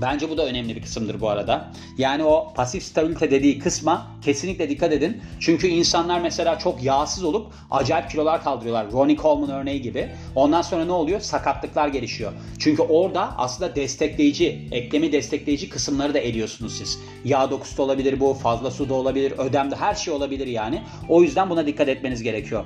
Bence 0.00 0.30
bu 0.30 0.36
da 0.36 0.46
önemli 0.46 0.76
bir 0.76 0.82
kısımdır 0.82 1.20
bu 1.20 1.28
arada. 1.28 1.72
Yani 1.98 2.24
o 2.24 2.52
pasif 2.54 2.82
stabilite 2.82 3.30
dediği 3.30 3.58
kısma 3.58 4.06
kesinlikle 4.22 4.68
dikkat 4.68 4.92
edin. 4.92 5.22
Çünkü 5.40 5.66
insanlar 5.66 6.20
mesela 6.20 6.58
çok 6.58 6.82
yağsız 6.82 7.24
olup 7.24 7.52
acayip 7.70 8.10
kilolar 8.10 8.44
kaldırıyorlar. 8.44 8.92
Ronnie 8.92 9.16
Coleman 9.16 9.50
örneği 9.50 9.82
gibi. 9.82 10.08
Ondan 10.34 10.62
sonra 10.62 10.84
ne 10.84 10.92
oluyor? 10.92 11.20
Sakatlıklar 11.20 11.88
gelişiyor. 11.88 12.32
Çünkü 12.58 12.82
orada 12.82 13.38
aslında 13.38 13.76
destekleyici, 13.76 14.68
eklemi 14.72 15.12
destekleyici 15.12 15.68
kısımları 15.68 16.14
da 16.14 16.18
eliyorsunuz 16.18 16.78
siz. 16.78 16.98
Yağ 17.24 17.50
dokusu 17.50 17.76
da 17.76 17.82
olabilir 17.82 18.20
bu, 18.20 18.34
fazla 18.34 18.70
su 18.70 18.88
da 18.88 18.94
olabilir, 18.94 19.32
ödemde 19.38 19.76
her 19.76 19.94
şey 19.94 20.14
olabilir 20.14 20.46
yani. 20.46 20.82
O 21.08 21.22
yüzden 21.22 21.50
buna 21.50 21.66
dikkat 21.66 21.88
etmeniz 21.88 22.22
gerekiyor. 22.22 22.64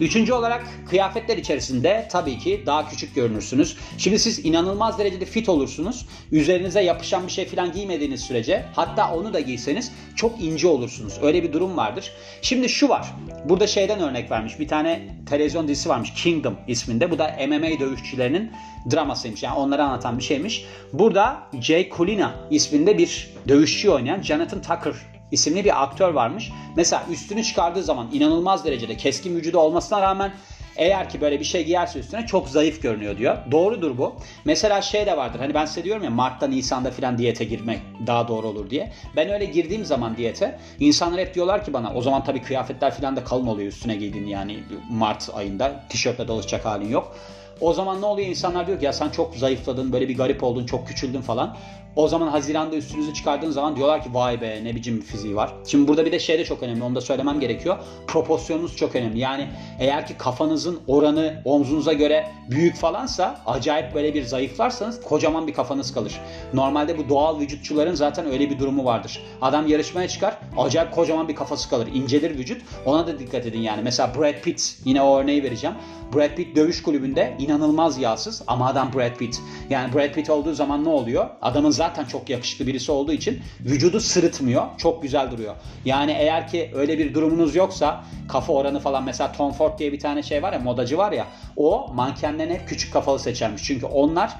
Üçüncü 0.00 0.32
olarak 0.32 0.66
kıyafetler 0.88 1.36
içerisinde 1.36 2.08
tabii 2.12 2.38
ki 2.38 2.62
daha 2.66 2.88
küçük 2.88 3.14
görünürsünüz. 3.14 3.76
Şimdi 3.98 4.18
siz 4.18 4.44
inanılmaz 4.44 4.98
derecede 4.98 5.24
fit 5.24 5.48
olursunuz. 5.48 6.06
Üzeriniz 6.32 6.69
üzerinize 6.70 6.88
yapışan 6.88 7.26
bir 7.26 7.32
şey 7.32 7.46
falan 7.46 7.72
giymediğiniz 7.72 8.20
sürece 8.20 8.64
hatta 8.74 9.14
onu 9.14 9.34
da 9.34 9.40
giyseniz 9.40 9.92
çok 10.16 10.40
ince 10.40 10.68
olursunuz. 10.68 11.18
Öyle 11.22 11.42
bir 11.42 11.52
durum 11.52 11.76
vardır. 11.76 12.12
Şimdi 12.42 12.68
şu 12.68 12.88
var. 12.88 13.06
Burada 13.44 13.66
şeyden 13.66 14.00
örnek 14.00 14.30
vermiş. 14.30 14.58
Bir 14.58 14.68
tane 14.68 15.08
televizyon 15.28 15.68
dizisi 15.68 15.88
varmış. 15.88 16.12
Kingdom 16.14 16.56
isminde. 16.68 17.10
Bu 17.10 17.18
da 17.18 17.36
MMA 17.48 17.80
dövüşçülerinin 17.80 18.50
dramasıymış. 18.92 19.42
Yani 19.42 19.58
onları 19.58 19.84
anlatan 19.84 20.18
bir 20.18 20.22
şeymiş. 20.22 20.64
Burada 20.92 21.42
Jay 21.60 21.88
Kulina 21.88 22.34
isminde 22.50 22.98
bir 22.98 23.30
dövüşçü 23.48 23.90
oynayan 23.90 24.22
Jonathan 24.22 24.62
Tucker 24.62 24.94
isimli 25.32 25.64
bir 25.64 25.82
aktör 25.82 26.14
varmış. 26.14 26.52
Mesela 26.76 27.02
üstünü 27.10 27.44
çıkardığı 27.44 27.82
zaman 27.82 28.08
inanılmaz 28.12 28.64
derecede 28.64 28.96
keskin 28.96 29.36
vücudu 29.36 29.58
olmasına 29.58 30.02
rağmen 30.02 30.32
Eğer 30.80 31.08
ki 31.08 31.20
böyle 31.20 31.40
bir 31.40 31.44
şey 31.44 31.64
giyerse 31.64 31.98
üstüne 31.98 32.26
çok 32.26 32.48
zayıf 32.48 32.82
görünüyor 32.82 33.18
diyor. 33.18 33.36
Doğrudur 33.50 33.98
bu. 33.98 34.14
Mesela 34.44 34.82
şey 34.82 35.06
de 35.06 35.16
vardır. 35.16 35.38
Hani 35.38 35.54
ben 35.54 35.64
size 35.64 35.84
diyorum 35.84 36.04
ya 36.04 36.10
Mart'ta 36.10 36.46
Nisan'da 36.46 36.90
falan 36.90 37.18
diyete 37.18 37.44
girmek 37.44 37.80
daha 38.06 38.28
doğru 38.28 38.46
olur 38.46 38.70
diye. 38.70 38.92
Ben 39.16 39.28
öyle 39.28 39.44
girdiğim 39.44 39.84
zaman 39.84 40.16
diyete 40.16 40.58
insanlar 40.80 41.20
hep 41.20 41.34
diyorlar 41.34 41.64
ki 41.64 41.72
bana 41.72 41.94
o 41.94 42.02
zaman 42.02 42.24
tabii 42.24 42.42
kıyafetler 42.42 42.94
falan 42.94 43.16
da 43.16 43.24
kalın 43.24 43.46
oluyor 43.46 43.68
üstüne 43.68 43.96
giydiğin 43.96 44.26
yani 44.26 44.58
Mart 44.90 45.30
ayında 45.34 45.84
tişörtle 45.88 46.28
dolaşacak 46.28 46.64
halin 46.64 46.88
yok. 46.88 47.16
O 47.60 47.72
zaman 47.72 48.00
ne 48.00 48.06
oluyor? 48.06 48.28
İnsanlar 48.28 48.66
diyor 48.66 48.78
ki 48.78 48.84
ya 48.84 48.92
sen 48.92 49.08
çok 49.08 49.34
zayıfladın, 49.34 49.92
böyle 49.92 50.08
bir 50.08 50.16
garip 50.16 50.42
oldun, 50.42 50.66
çok 50.66 50.88
küçüldün 50.88 51.20
falan. 51.20 51.56
O 51.96 52.08
zaman 52.08 52.28
Haziran'da 52.28 52.76
üstünüzü 52.76 53.14
çıkardığın 53.14 53.50
zaman 53.50 53.76
diyorlar 53.76 54.02
ki 54.02 54.08
vay 54.12 54.40
be 54.40 54.64
ne 54.64 54.74
biçim 54.74 54.96
bir 54.96 55.02
fiziği 55.02 55.36
var. 55.36 55.52
Şimdi 55.66 55.88
burada 55.88 56.06
bir 56.06 56.12
de 56.12 56.18
şey 56.18 56.38
de 56.38 56.44
çok 56.44 56.62
önemli 56.62 56.84
onu 56.84 56.94
da 56.94 57.00
söylemem 57.00 57.40
gerekiyor. 57.40 57.78
Proporsiyonunuz 58.06 58.76
çok 58.76 58.96
önemli. 58.96 59.18
Yani 59.18 59.48
eğer 59.78 60.06
ki 60.06 60.14
kafanızın 60.18 60.80
oranı 60.86 61.42
omzunuza 61.44 61.92
göre 61.92 62.26
büyük 62.50 62.76
falansa 62.76 63.40
acayip 63.46 63.94
böyle 63.94 64.14
bir 64.14 64.24
zayıflarsanız 64.24 65.00
kocaman 65.02 65.46
bir 65.46 65.54
kafanız 65.54 65.94
kalır. 65.94 66.20
Normalde 66.54 66.98
bu 66.98 67.08
doğal 67.08 67.40
vücutçuların 67.40 67.94
zaten 67.94 68.26
öyle 68.26 68.50
bir 68.50 68.58
durumu 68.58 68.84
vardır. 68.84 69.22
Adam 69.40 69.66
yarışmaya 69.66 70.08
çıkar 70.08 70.38
acayip 70.58 70.92
kocaman 70.92 71.28
bir 71.28 71.34
kafası 71.34 71.70
kalır. 71.70 71.88
İncelir 71.94 72.38
vücut. 72.38 72.62
Ona 72.86 73.06
da 73.06 73.18
dikkat 73.18 73.46
edin 73.46 73.60
yani. 73.60 73.82
Mesela 73.82 74.14
Brad 74.14 74.40
Pitt 74.42 74.76
yine 74.84 75.02
o 75.02 75.18
örneği 75.18 75.42
vereceğim. 75.42 75.76
Brad 76.14 76.34
Pitt 76.36 76.56
dövüş 76.56 76.82
kulübünde 76.82 77.36
inanılmaz 77.50 77.98
yağsız 77.98 78.42
ama 78.46 78.66
adam 78.66 78.92
Brad 78.94 79.16
Pitt. 79.16 79.40
Yani 79.70 79.94
Brad 79.94 80.14
Pitt 80.14 80.30
olduğu 80.30 80.54
zaman 80.54 80.84
ne 80.84 80.88
oluyor? 80.88 81.26
Adamın 81.42 81.70
zaten 81.70 82.04
çok 82.04 82.30
yakışıklı 82.30 82.66
birisi 82.66 82.92
olduğu 82.92 83.12
için 83.12 83.40
vücudu 83.60 84.00
sırıtmıyor. 84.00 84.62
Çok 84.78 85.02
güzel 85.02 85.30
duruyor. 85.30 85.54
Yani 85.84 86.12
eğer 86.12 86.48
ki 86.48 86.70
öyle 86.74 86.98
bir 86.98 87.14
durumunuz 87.14 87.54
yoksa 87.54 88.04
kafa 88.28 88.52
oranı 88.52 88.80
falan 88.80 89.04
mesela 89.04 89.32
Tom 89.32 89.52
Ford 89.52 89.78
diye 89.78 89.92
bir 89.92 89.98
tane 89.98 90.22
şey 90.22 90.42
var 90.42 90.52
ya 90.52 90.58
modacı 90.58 90.98
var 90.98 91.12
ya 91.12 91.26
o 91.56 91.92
mankenlerin 91.94 92.54
hep 92.54 92.68
küçük 92.68 92.92
kafalı 92.92 93.18
seçermiş. 93.18 93.62
Çünkü 93.64 93.86
onlar 93.86 94.36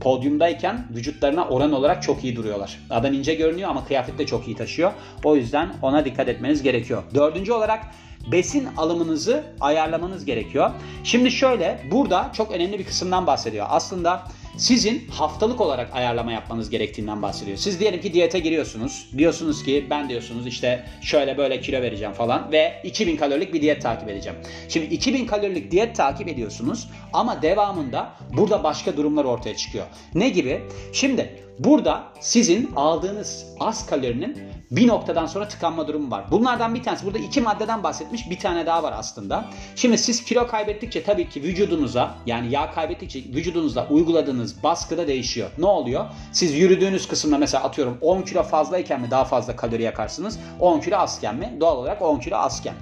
podyumdayken 0.00 0.86
vücutlarına 0.94 1.48
oran 1.48 1.72
olarak 1.72 2.02
çok 2.02 2.24
iyi 2.24 2.36
duruyorlar. 2.36 2.78
Adam 2.90 3.12
ince 3.12 3.34
görünüyor 3.34 3.70
ama 3.70 3.84
kıyafet 3.84 4.18
de 4.18 4.26
çok 4.26 4.46
iyi 4.46 4.56
taşıyor. 4.56 4.92
O 5.24 5.36
yüzden 5.36 5.72
ona 5.82 6.04
dikkat 6.04 6.28
etmeniz 6.28 6.62
gerekiyor. 6.62 7.02
Dördüncü 7.14 7.52
olarak 7.52 7.84
besin 8.32 8.68
alımınızı 8.76 9.44
ayarlamanız 9.60 10.24
gerekiyor. 10.24 10.70
Şimdi 11.04 11.30
şöyle 11.30 11.80
burada 11.90 12.30
çok 12.36 12.50
önemli 12.50 12.78
bir 12.78 12.84
kısımdan 12.84 13.26
bahsediyor. 13.26 13.66
Aslında 13.68 14.24
sizin 14.56 15.08
haftalık 15.08 15.60
olarak 15.60 15.94
ayarlama 15.94 16.32
yapmanız 16.32 16.70
gerektiğinden 16.70 17.22
bahsediyor. 17.22 17.56
Siz 17.56 17.80
diyelim 17.80 18.00
ki 18.00 18.12
diyete 18.12 18.38
giriyorsunuz. 18.38 19.10
Diyorsunuz 19.18 19.64
ki 19.64 19.86
ben 19.90 20.08
diyorsunuz 20.08 20.46
işte 20.46 20.84
şöyle 21.02 21.38
böyle 21.38 21.60
kilo 21.60 21.82
vereceğim 21.82 22.12
falan 22.12 22.52
ve 22.52 22.80
2000 22.84 23.16
kalorilik 23.16 23.54
bir 23.54 23.62
diyet 23.62 23.82
takip 23.82 24.08
edeceğim. 24.08 24.38
Şimdi 24.68 24.86
2000 24.86 25.26
kalorilik 25.26 25.70
diyet 25.70 25.96
takip 25.96 26.28
ediyorsunuz 26.28 26.88
ama 27.12 27.42
devamında 27.42 28.12
burada 28.36 28.64
başka 28.64 28.96
durumlar 28.96 29.24
ortaya 29.24 29.56
çıkıyor. 29.56 29.86
Ne 30.14 30.28
gibi? 30.28 30.60
Şimdi 30.92 31.44
burada 31.58 32.04
sizin 32.20 32.70
aldığınız 32.76 33.46
az 33.60 33.86
kalorinin 33.86 34.38
bir 34.70 34.88
noktadan 34.88 35.26
sonra 35.26 35.48
tıkanma 35.48 35.88
durumu 35.88 36.10
var. 36.10 36.24
Bunlardan 36.30 36.74
bir 36.74 36.82
tanesi 36.82 37.06
burada 37.06 37.18
iki 37.18 37.40
maddeden 37.40 37.82
bahsetmiş 37.82 38.30
bir 38.30 38.38
tane 38.38 38.66
daha 38.66 38.82
var 38.82 38.94
aslında. 38.96 39.44
Şimdi 39.76 39.98
siz 39.98 40.24
kilo 40.24 40.46
kaybettikçe 40.46 41.02
tabii 41.02 41.28
ki 41.28 41.42
vücudunuza 41.42 42.14
yani 42.26 42.52
yağ 42.52 42.70
kaybettikçe 42.70 43.18
vücudunuzda 43.18 43.86
uyguladığınız 43.90 44.62
baskı 44.62 44.98
da 44.98 45.06
değişiyor. 45.06 45.50
Ne 45.58 45.66
oluyor? 45.66 46.04
Siz 46.32 46.54
yürüdüğünüz 46.54 47.08
kısımda 47.08 47.38
mesela 47.38 47.64
atıyorum 47.64 47.98
10 48.00 48.22
kilo 48.22 48.42
fazlayken 48.42 49.00
mi 49.00 49.10
daha 49.10 49.24
fazla 49.24 49.56
kalori 49.56 49.82
yakarsınız? 49.82 50.38
10 50.60 50.80
kilo 50.80 50.96
azken 50.96 51.36
mi? 51.36 51.56
Doğal 51.60 51.76
olarak 51.76 52.02
10 52.02 52.20
kilo 52.20 52.36
azken. 52.36 52.74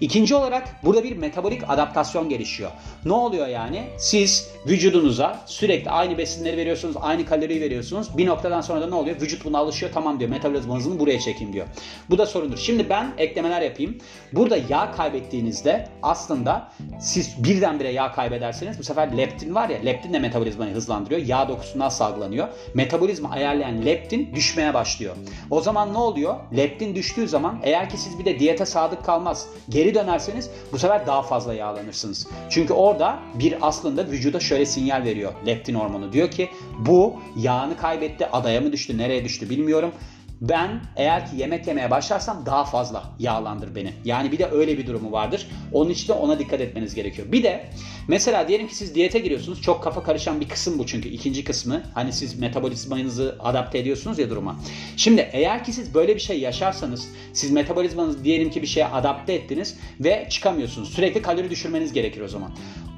İkinci 0.00 0.34
olarak 0.34 0.76
burada 0.84 1.04
bir 1.04 1.16
metabolik 1.16 1.70
adaptasyon 1.70 2.28
gelişiyor. 2.28 2.70
Ne 3.04 3.12
oluyor 3.12 3.46
yani? 3.46 3.84
Siz 3.98 4.50
vücudunuza 4.66 5.40
sürekli 5.46 5.90
aynı 5.90 6.18
besinleri 6.18 6.56
veriyorsunuz, 6.56 6.96
aynı 7.00 7.26
kaloriyi 7.26 7.60
veriyorsunuz. 7.60 8.18
Bir 8.20 8.26
noktadan 8.26 8.60
sonra 8.60 8.80
da 8.80 8.86
ne 8.86 8.94
oluyor? 8.94 9.20
Vücut 9.20 9.44
buna 9.44 9.58
alışıyor. 9.58 9.92
Tamam 9.94 10.20
diyor. 10.20 10.30
Metabolizmanızı 10.30 11.00
buraya 11.00 11.20
çekeyim 11.20 11.52
diyor. 11.52 11.66
Bu 12.10 12.18
da 12.18 12.26
sorundur. 12.26 12.58
Şimdi 12.58 12.90
ben 12.90 13.12
eklemeler 13.18 13.62
yapayım. 13.62 13.98
Burada 14.32 14.56
yağ 14.68 14.92
kaybettiğinizde 14.92 15.88
aslında 16.02 16.72
siz 17.00 17.44
birdenbire 17.44 17.88
yağ 17.88 18.12
kaybederseniz 18.12 18.78
bu 18.78 18.82
sefer 18.82 19.16
leptin 19.16 19.54
var 19.54 19.68
ya 19.68 19.78
leptin 19.78 20.12
de 20.12 20.18
metabolizmayı 20.18 20.74
hızlandırıyor. 20.74 21.20
Yağ 21.20 21.48
dokusundan 21.48 21.88
salgılanıyor. 21.88 22.48
Metabolizma 22.74 23.30
ayarlayan 23.30 23.86
leptin 23.86 24.34
düşmeye 24.34 24.74
başlıyor. 24.74 25.16
O 25.50 25.60
zaman 25.60 25.92
ne 25.92 25.98
oluyor? 25.98 26.36
Leptin 26.56 26.94
düştüğü 26.94 27.28
zaman 27.28 27.60
eğer 27.62 27.90
ki 27.90 27.96
siz 27.98 28.18
bir 28.18 28.24
de 28.24 28.38
diyete 28.38 28.66
sadık 28.66 29.04
kalmaz, 29.04 29.46
geri 29.68 29.94
dönerseniz 29.94 30.50
bu 30.72 30.78
sefer 30.78 31.06
daha 31.06 31.22
fazla 31.22 31.54
yağlanırsınız. 31.54 32.26
Çünkü 32.50 32.72
orada 32.72 33.18
bir 33.34 33.54
aslında 33.62 34.06
vücuda 34.06 34.40
şöyle 34.40 34.66
sinyal 34.66 35.04
veriyor 35.04 35.32
leptin 35.46 35.74
hormonu. 35.74 36.12
Diyor 36.12 36.30
ki 36.30 36.50
bu 36.78 37.14
yağını 37.36 37.76
kaybetti, 38.10 38.26
adaya 38.26 38.60
mı 38.60 38.72
düştü, 38.72 38.98
nereye 38.98 39.24
düştü 39.24 39.50
bilmiyorum 39.50 39.92
ben 40.40 40.80
eğer 40.96 41.30
ki 41.30 41.36
yemek 41.36 41.66
yemeye 41.66 41.90
başlarsam 41.90 42.46
daha 42.46 42.64
fazla 42.64 43.04
yağlandır 43.18 43.74
beni. 43.74 43.92
Yani 44.04 44.32
bir 44.32 44.38
de 44.38 44.46
öyle 44.46 44.78
bir 44.78 44.86
durumu 44.86 45.12
vardır. 45.12 45.46
Onun 45.72 45.90
için 45.90 46.08
de 46.08 46.12
ona 46.12 46.38
dikkat 46.38 46.60
etmeniz 46.60 46.94
gerekiyor. 46.94 47.32
Bir 47.32 47.42
de 47.42 47.70
mesela 48.08 48.48
diyelim 48.48 48.68
ki 48.68 48.74
siz 48.74 48.94
diyete 48.94 49.18
giriyorsunuz. 49.18 49.62
Çok 49.62 49.84
kafa 49.84 50.02
karışan 50.02 50.40
bir 50.40 50.48
kısım 50.48 50.78
bu 50.78 50.86
çünkü 50.86 51.08
ikinci 51.08 51.44
kısmı. 51.44 51.82
Hani 51.94 52.12
siz 52.12 52.38
metabolizmanızı 52.38 53.36
adapte 53.40 53.78
ediyorsunuz 53.78 54.18
ya 54.18 54.30
duruma. 54.30 54.56
Şimdi 54.96 55.28
eğer 55.32 55.64
ki 55.64 55.72
siz 55.72 55.94
böyle 55.94 56.14
bir 56.14 56.20
şey 56.20 56.40
yaşarsanız 56.40 57.08
siz 57.32 57.50
metabolizmanızı 57.50 58.24
diyelim 58.24 58.50
ki 58.50 58.62
bir 58.62 58.66
şeye 58.66 58.86
adapte 58.86 59.32
ettiniz 59.32 59.76
ve 60.00 60.26
çıkamıyorsunuz. 60.30 60.88
Sürekli 60.88 61.22
kalori 61.22 61.50
düşürmeniz 61.50 61.92
gerekir 61.92 62.20
o 62.20 62.28
zaman. 62.28 62.52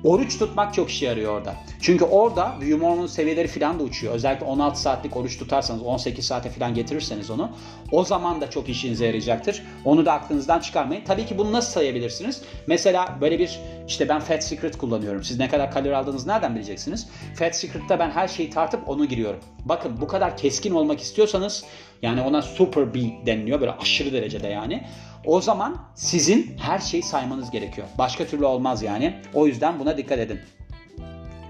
Oruç 0.04 0.38
tutmak 0.38 0.74
çok 0.74 0.90
işe 0.90 1.06
yarıyor 1.06 1.32
orada. 1.38 1.54
Çünkü 1.80 2.04
orada 2.04 2.54
büyüme 2.60 2.86
hormonu 2.86 3.08
seviyeleri 3.08 3.48
falan 3.48 3.78
da 3.78 3.82
uçuyor. 3.82 4.14
Özellikle 4.14 4.46
16 4.46 4.80
saatlik 4.80 5.16
oruç 5.16 5.38
tutarsanız 5.38 5.82
18 5.82 6.26
saate 6.26 6.50
falan 6.50 6.74
getirirseniz 6.74 7.30
onu 7.30 7.50
o 7.92 8.04
zaman 8.04 8.40
da 8.40 8.50
çok 8.50 8.68
işinize 8.68 9.06
yarayacaktır. 9.06 9.62
Onu 9.84 10.06
da 10.06 10.12
aklınızdan 10.12 10.60
çıkarmayın. 10.60 11.04
Tabii 11.04 11.26
ki 11.26 11.38
bunu 11.38 11.52
nasıl 11.52 11.72
sayabilirsiniz? 11.72 12.42
Mesela 12.66 13.18
böyle 13.20 13.38
bir 13.38 13.60
işte 13.88 14.08
ben 14.08 14.20
Fat 14.20 14.44
Secret 14.44 14.78
kullanıyorum. 14.78 15.24
Siz 15.24 15.38
ne 15.38 15.48
kadar 15.48 15.70
kalori 15.70 15.96
aldığınızı 15.96 16.28
nereden 16.28 16.54
bileceksiniz? 16.54 17.08
Fat 17.34 17.56
Secret'ta 17.56 17.98
ben 17.98 18.10
her 18.10 18.28
şeyi 18.28 18.50
tartıp 18.50 18.88
onu 18.88 19.04
giriyorum. 19.04 19.40
Bakın 19.64 20.00
bu 20.00 20.06
kadar 20.06 20.36
keskin 20.36 20.74
olmak 20.74 21.00
istiyorsanız 21.00 21.64
yani 22.02 22.22
ona 22.22 22.42
super 22.42 22.94
B 22.94 23.00
deniliyor 23.26 23.60
böyle 23.60 23.72
aşırı 23.72 24.12
derecede 24.12 24.48
yani. 24.48 24.84
O 25.26 25.40
zaman 25.40 25.76
sizin 25.94 26.56
her 26.58 26.78
şeyi 26.78 27.02
saymanız 27.02 27.50
gerekiyor. 27.50 27.86
Başka 27.98 28.26
türlü 28.26 28.44
olmaz 28.44 28.82
yani. 28.82 29.14
O 29.34 29.46
yüzden 29.46 29.78
buna 29.78 29.96
dikkat 29.96 30.18
edin. 30.18 30.40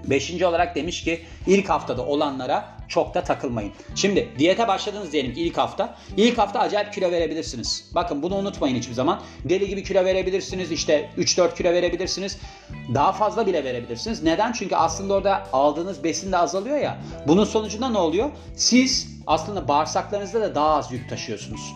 Beşinci 0.09 0.45
olarak 0.45 0.75
demiş 0.75 1.03
ki 1.03 1.21
ilk 1.47 1.69
haftada 1.69 2.05
olanlara 2.05 2.65
çok 2.87 3.13
da 3.13 3.23
takılmayın. 3.23 3.71
Şimdi 3.95 4.29
diyete 4.39 4.67
başladınız 4.67 5.11
diyelim 5.11 5.33
ki 5.33 5.41
ilk 5.41 5.57
hafta. 5.57 5.95
İlk 6.17 6.37
hafta 6.37 6.59
acayip 6.59 6.93
kilo 6.93 7.11
verebilirsiniz. 7.11 7.91
Bakın 7.95 8.21
bunu 8.21 8.35
unutmayın 8.35 8.75
hiçbir 8.75 8.93
zaman. 8.93 9.21
Deli 9.45 9.67
gibi 9.67 9.83
kilo 9.83 10.05
verebilirsiniz. 10.05 10.71
İşte 10.71 11.09
3-4 11.17 11.55
kilo 11.55 11.71
verebilirsiniz. 11.71 12.37
Daha 12.93 13.11
fazla 13.11 13.47
bile 13.47 13.63
verebilirsiniz. 13.63 14.23
Neden? 14.23 14.51
Çünkü 14.51 14.75
aslında 14.75 15.13
orada 15.13 15.43
aldığınız 15.53 16.03
besin 16.03 16.31
de 16.31 16.37
azalıyor 16.37 16.77
ya. 16.77 16.97
Bunun 17.27 17.43
sonucunda 17.43 17.89
ne 17.89 17.97
oluyor? 17.97 18.29
Siz 18.55 19.07
aslında 19.27 19.67
bağırsaklarınızda 19.67 20.41
da 20.41 20.55
daha 20.55 20.75
az 20.75 20.91
yük 20.91 21.09
taşıyorsunuz 21.09 21.73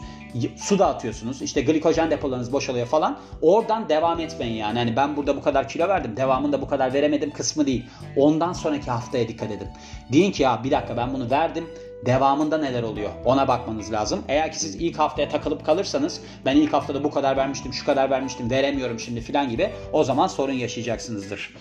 su 0.58 0.80
da 0.80 0.88
atıyorsunuz. 0.88 1.42
İşte 1.42 1.62
glikojen 1.62 2.12
depolarınız 2.12 2.54
boşalıyor 2.54 2.88
falan. 2.88 3.20
Oradan 3.42 3.90
devam 3.90 4.20
etmeyin 4.20 4.56
yani. 4.56 4.80
Hani 4.80 4.96
ben 4.96 5.18
burada 5.18 5.38
bu 5.38 5.42
kadar 5.42 5.70
kilo 5.70 5.88
verdim. 5.88 6.18
Devamında 6.18 6.62
bu 6.62 6.68
kadar 6.68 6.94
veremedim 6.94 7.32
kısmı 7.32 7.66
değil. 7.66 7.86
Ondan 8.16 8.54
sonraki 8.54 8.92
haftaya 8.92 9.28
dikkat 9.28 9.52
edin. 9.52 9.68
Deyin 10.12 10.32
ki 10.32 10.44
ya 10.44 10.62
bir 10.64 10.72
dakika 10.72 10.98
ben 10.98 11.14
bunu 11.14 11.30
verdim. 11.30 11.68
Devamında 12.06 12.58
neler 12.58 12.84
oluyor? 12.84 13.10
Ona 13.26 13.48
bakmanız 13.48 13.92
lazım. 13.92 14.24
Eğer 14.28 14.52
ki 14.52 14.60
siz 14.60 14.76
ilk 14.76 15.00
haftaya 15.00 15.30
takılıp 15.30 15.66
kalırsanız 15.66 16.22
ben 16.46 16.56
ilk 16.56 16.74
haftada 16.74 17.04
bu 17.04 17.12
kadar 17.12 17.38
vermiştim, 17.38 17.74
şu 17.74 17.86
kadar 17.86 18.10
vermiştim, 18.10 18.50
veremiyorum 18.50 19.00
şimdi 19.00 19.22
filan 19.22 19.50
gibi 19.50 19.70
o 19.94 20.04
zaman 20.04 20.28
sorun 20.28 20.54
yaşayacaksınızdır. 20.54 21.54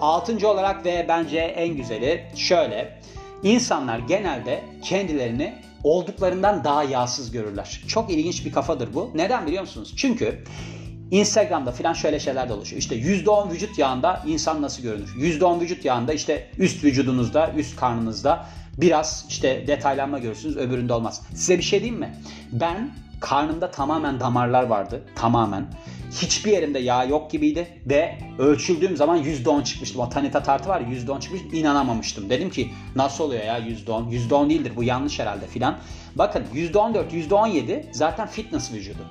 Altıncı 0.00 0.48
olarak 0.48 0.84
ve 0.84 1.06
bence 1.08 1.38
en 1.38 1.76
güzeli 1.76 2.24
şöyle. 2.36 2.98
İnsanlar 3.42 3.98
genelde 3.98 4.60
kendilerini 4.82 5.54
olduklarından 5.88 6.64
daha 6.64 6.84
yağsız 6.84 7.30
görürler. 7.30 7.80
Çok 7.88 8.10
ilginç 8.10 8.44
bir 8.46 8.52
kafadır 8.52 8.94
bu. 8.94 9.10
Neden 9.14 9.46
biliyor 9.46 9.62
musunuz? 9.62 9.94
Çünkü 9.96 10.44
Instagram'da 11.10 11.72
filan 11.72 11.92
şöyle 11.92 12.20
şeyler 12.20 12.48
de 12.48 12.52
oluşuyor. 12.52 12.80
İşte 12.80 12.96
%10 12.96 13.50
vücut 13.50 13.78
yağında 13.78 14.22
insan 14.26 14.62
nasıl 14.62 14.82
görünür? 14.82 15.14
%10 15.16 15.60
vücut 15.60 15.84
yağında 15.84 16.12
işte 16.12 16.50
üst 16.58 16.84
vücudunuzda, 16.84 17.52
üst 17.56 17.76
karnınızda 17.76 18.46
biraz 18.78 19.26
işte 19.28 19.64
detaylanma 19.66 20.18
görürsünüz 20.18 20.56
öbüründe 20.56 20.92
olmaz. 20.92 21.22
Size 21.34 21.58
bir 21.58 21.62
şey 21.62 21.80
diyeyim 21.80 22.00
mi? 22.00 22.14
Ben 22.52 22.90
karnımda 23.20 23.70
tamamen 23.70 24.20
damarlar 24.20 24.62
vardı. 24.62 25.02
Tamamen. 25.16 25.66
Hiçbir 26.12 26.52
yerimde 26.52 26.78
yağ 26.78 27.04
yok 27.04 27.30
gibiydi 27.30 27.68
ve 27.86 28.18
ölçüldüğüm 28.38 28.96
zaman 28.96 29.22
%10 29.22 29.64
çıkmıştım. 29.64 30.00
O 30.00 30.08
Tanita 30.08 30.42
tartı 30.42 30.68
var 30.68 30.80
ya 30.80 30.86
%10 30.88 31.20
çıkmış 31.20 31.40
inanamamıştım. 31.52 32.30
Dedim 32.30 32.50
ki 32.50 32.70
nasıl 32.96 33.24
oluyor 33.24 33.44
ya 33.44 33.58
%10? 33.58 34.10
%10 34.10 34.50
değildir 34.50 34.72
bu 34.76 34.84
yanlış 34.84 35.18
herhalde 35.18 35.46
filan. 35.46 35.78
Bakın 36.14 36.44
%14, 36.54 37.12
%17 37.12 37.84
zaten 37.92 38.26
fitness 38.26 38.72
vücudu. 38.72 39.02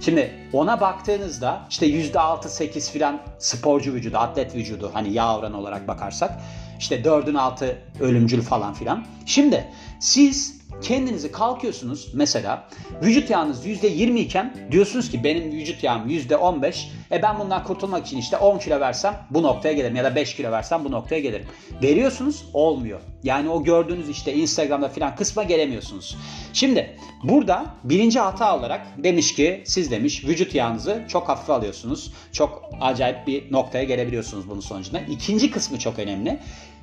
Şimdi 0.00 0.30
ona 0.52 0.80
baktığınızda 0.80 1.66
işte 1.70 1.86
%6-8 1.86 2.92
filan 2.92 3.20
sporcu 3.38 3.92
vücudu, 3.92 4.18
atlet 4.18 4.54
vücudu 4.54 4.90
hani 4.92 5.12
yağ 5.12 5.38
oranı 5.38 5.58
olarak 5.58 5.88
bakarsak 5.88 6.40
işte 6.78 7.00
4'ün 7.02 7.34
altı 7.34 7.78
ölümcül 8.00 8.42
falan 8.42 8.74
filan. 8.74 9.04
Şimdi 9.26 9.64
siz 10.00 10.55
kendinizi 10.82 11.32
kalkıyorsunuz 11.32 12.10
mesela 12.14 12.68
vücut 13.02 13.30
yağınız 13.30 13.66
%20 13.66 14.18
iken 14.18 14.54
diyorsunuz 14.70 15.10
ki 15.10 15.24
benim 15.24 15.52
vücut 15.52 15.82
yağım 15.82 16.08
%15 16.08 16.88
e 17.12 17.22
ben 17.22 17.38
bundan 17.38 17.64
kurtulmak 17.64 18.06
için 18.06 18.18
işte 18.18 18.36
10 18.36 18.58
kilo 18.58 18.80
versem 18.80 19.26
bu 19.30 19.42
noktaya 19.42 19.72
gelirim 19.72 19.96
ya 19.96 20.04
da 20.04 20.14
5 20.14 20.36
kilo 20.36 20.50
versem 20.52 20.84
bu 20.84 20.90
noktaya 20.90 21.20
gelirim. 21.20 21.46
Veriyorsunuz 21.82 22.44
olmuyor. 22.54 23.00
Yani 23.22 23.48
o 23.48 23.64
gördüğünüz 23.64 24.08
işte 24.08 24.34
Instagram'da 24.34 24.88
filan 24.88 25.16
kısma 25.16 25.42
gelemiyorsunuz. 25.42 26.16
Şimdi 26.52 26.96
burada 27.22 27.66
birinci 27.84 28.20
hata 28.20 28.58
olarak 28.58 28.86
demiş 28.98 29.34
ki 29.34 29.62
siz 29.66 29.90
demiş 29.90 30.24
vücut 30.24 30.54
yağınızı 30.54 31.04
çok 31.08 31.28
hafife 31.28 31.52
alıyorsunuz. 31.52 32.12
Çok 32.32 32.62
acayip 32.80 33.26
bir 33.26 33.52
noktaya 33.52 33.84
gelebiliyorsunuz 33.84 34.48
bunun 34.48 34.60
sonucunda. 34.60 35.00
İkinci 35.00 35.50
kısmı 35.50 35.78
çok 35.78 35.98
önemli. 35.98 36.38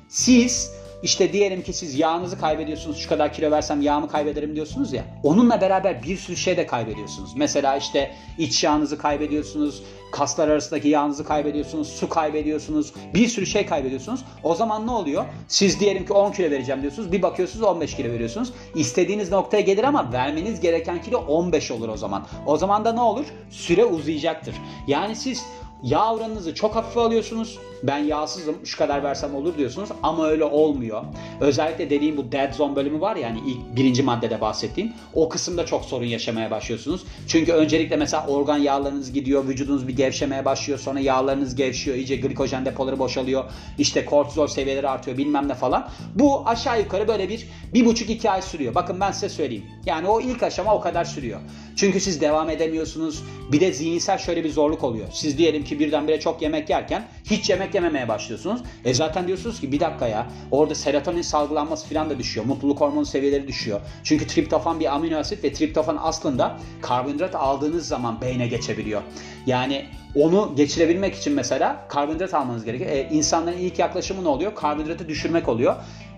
Siz 0.08 0.70
işte 1.04 1.32
diyelim 1.32 1.62
ki 1.62 1.72
siz 1.72 1.98
yağınızı 1.98 2.40
kaybediyorsunuz. 2.40 2.98
Şu 2.98 3.08
kadar 3.08 3.32
kilo 3.32 3.50
versem 3.50 3.82
yağımı 3.82 4.08
kaybederim 4.08 4.54
diyorsunuz 4.56 4.92
ya. 4.92 5.04
Onunla 5.22 5.60
beraber 5.60 6.02
bir 6.02 6.16
sürü 6.16 6.36
şey 6.36 6.56
de 6.56 6.66
kaybediyorsunuz. 6.66 7.30
Mesela 7.36 7.76
işte 7.76 8.14
iç 8.38 8.64
yağınızı 8.64 8.98
kaybediyorsunuz. 8.98 9.82
Kaslar 10.14 10.48
arasındaki 10.48 10.88
yağınızı 10.88 11.24
kaybediyorsunuz. 11.24 11.88
Su 11.88 12.08
kaybediyorsunuz. 12.08 12.92
Bir 13.14 13.28
sürü 13.28 13.46
şey 13.46 13.66
kaybediyorsunuz. 13.66 14.20
O 14.42 14.54
zaman 14.54 14.86
ne 14.86 14.90
oluyor? 14.90 15.24
Siz 15.48 15.80
diyelim 15.80 16.06
ki 16.06 16.12
10 16.12 16.32
kilo 16.32 16.50
vereceğim 16.50 16.82
diyorsunuz. 16.82 17.12
Bir 17.12 17.22
bakıyorsunuz 17.22 17.66
15 17.66 17.96
kilo 17.96 18.12
veriyorsunuz. 18.12 18.52
İstediğiniz 18.74 19.32
noktaya 19.32 19.60
gelir 19.60 19.84
ama 19.84 20.12
vermeniz 20.12 20.60
gereken 20.60 21.02
kilo 21.02 21.18
15 21.18 21.70
olur 21.70 21.88
o 21.88 21.96
zaman. 21.96 22.26
O 22.46 22.56
zaman 22.56 22.84
da 22.84 22.92
ne 22.92 23.00
olur? 23.00 23.24
Süre 23.50 23.84
uzayacaktır. 23.84 24.54
Yani 24.86 25.16
siz 25.16 25.42
Yağ 25.84 26.14
oranınızı 26.14 26.54
çok 26.54 26.74
hafife 26.74 27.00
alıyorsunuz. 27.00 27.58
Ben 27.82 27.98
yağsızım 27.98 28.56
şu 28.64 28.78
kadar 28.78 29.02
versem 29.02 29.34
olur 29.34 29.58
diyorsunuz 29.58 29.88
ama 30.02 30.26
öyle 30.26 30.44
olmuyor. 30.44 31.02
Özellikle 31.40 31.90
dediğim 31.90 32.16
bu 32.16 32.32
dead 32.32 32.52
zone 32.52 32.76
bölümü 32.76 33.00
var 33.00 33.16
ya 33.16 33.30
hani 33.30 33.38
ilk 33.46 33.76
birinci 33.76 34.02
maddede 34.02 34.40
bahsettiğim. 34.40 34.92
O 35.14 35.28
kısımda 35.28 35.66
çok 35.66 35.84
sorun 35.84 36.04
yaşamaya 36.04 36.50
başlıyorsunuz. 36.50 37.04
Çünkü 37.28 37.52
öncelikle 37.52 37.96
mesela 37.96 38.26
organ 38.26 38.58
yağlarınız 38.58 39.12
gidiyor, 39.12 39.48
vücudunuz 39.48 39.88
bir 39.88 39.96
gevşemeye 39.96 40.44
başlıyor. 40.44 40.78
Sonra 40.78 41.00
yağlarınız 41.00 41.54
gevşiyor, 41.54 41.96
iyice 41.96 42.16
glikojen 42.16 42.64
depoları 42.64 42.98
boşalıyor. 42.98 43.44
İşte 43.78 44.04
kortizol 44.04 44.46
seviyeleri 44.46 44.88
artıyor 44.88 45.16
bilmem 45.16 45.48
ne 45.48 45.54
falan. 45.54 45.88
Bu 46.14 46.48
aşağı 46.48 46.80
yukarı 46.80 47.08
böyle 47.08 47.28
bir, 47.28 47.48
bir 47.74 47.86
buçuk 47.86 48.10
iki 48.10 48.30
ay 48.30 48.42
sürüyor. 48.42 48.74
Bakın 48.74 49.00
ben 49.00 49.12
size 49.12 49.28
söyleyeyim. 49.28 49.64
Yani 49.86 50.08
o 50.08 50.20
ilk 50.20 50.42
aşama 50.42 50.74
o 50.74 50.80
kadar 50.80 51.04
sürüyor. 51.04 51.40
Çünkü 51.76 52.00
siz 52.00 52.20
devam 52.20 52.50
edemiyorsunuz. 52.50 53.22
Bir 53.52 53.60
de 53.60 53.72
zihinsel 53.72 54.18
şöyle 54.18 54.44
bir 54.44 54.50
zorluk 54.50 54.84
oluyor. 54.84 55.06
Siz 55.12 55.38
diyelim 55.38 55.64
ki 55.64 55.78
birdenbire 55.78 56.20
çok 56.20 56.42
yemek 56.42 56.70
yerken 56.70 57.08
hiç 57.24 57.50
yemek 57.50 57.74
yememeye 57.74 58.08
başlıyorsunuz. 58.08 58.60
E 58.84 58.94
zaten 58.94 59.26
diyorsunuz 59.26 59.60
ki 59.60 59.72
bir 59.72 59.80
dakika 59.80 60.08
ya 60.08 60.26
orada 60.50 60.74
serotonin 60.74 61.22
salgılanması 61.22 61.88
falan 61.88 62.10
da 62.10 62.18
düşüyor. 62.18 62.46
Mutluluk 62.46 62.80
hormonu 62.80 63.06
seviyeleri 63.06 63.48
düşüyor. 63.48 63.80
Çünkü 64.04 64.26
triptofan 64.26 64.80
bir 64.80 64.94
amino 64.94 65.18
asit 65.18 65.44
ve 65.44 65.52
triptofan 65.52 65.98
aslında 66.00 66.58
karbonhidrat 66.82 67.34
aldığınız 67.34 67.88
zaman 67.88 68.20
beyne 68.20 68.46
geçebiliyor. 68.46 69.02
Yani 69.46 69.84
onu 70.14 70.52
geçirebilmek 70.56 71.14
için 71.14 71.32
mesela 71.32 71.86
karbonhidrat 71.88 72.34
almanız 72.34 72.64
gerekiyor. 72.64 72.90
E, 72.90 73.08
insanların 73.10 73.58
ilk 73.58 73.78
yaklaşımı 73.78 74.24
ne 74.24 74.28
oluyor? 74.28 74.54
Karbonhidratı 74.54 75.08
düşürmek 75.08 75.48
oluyor 75.48 75.76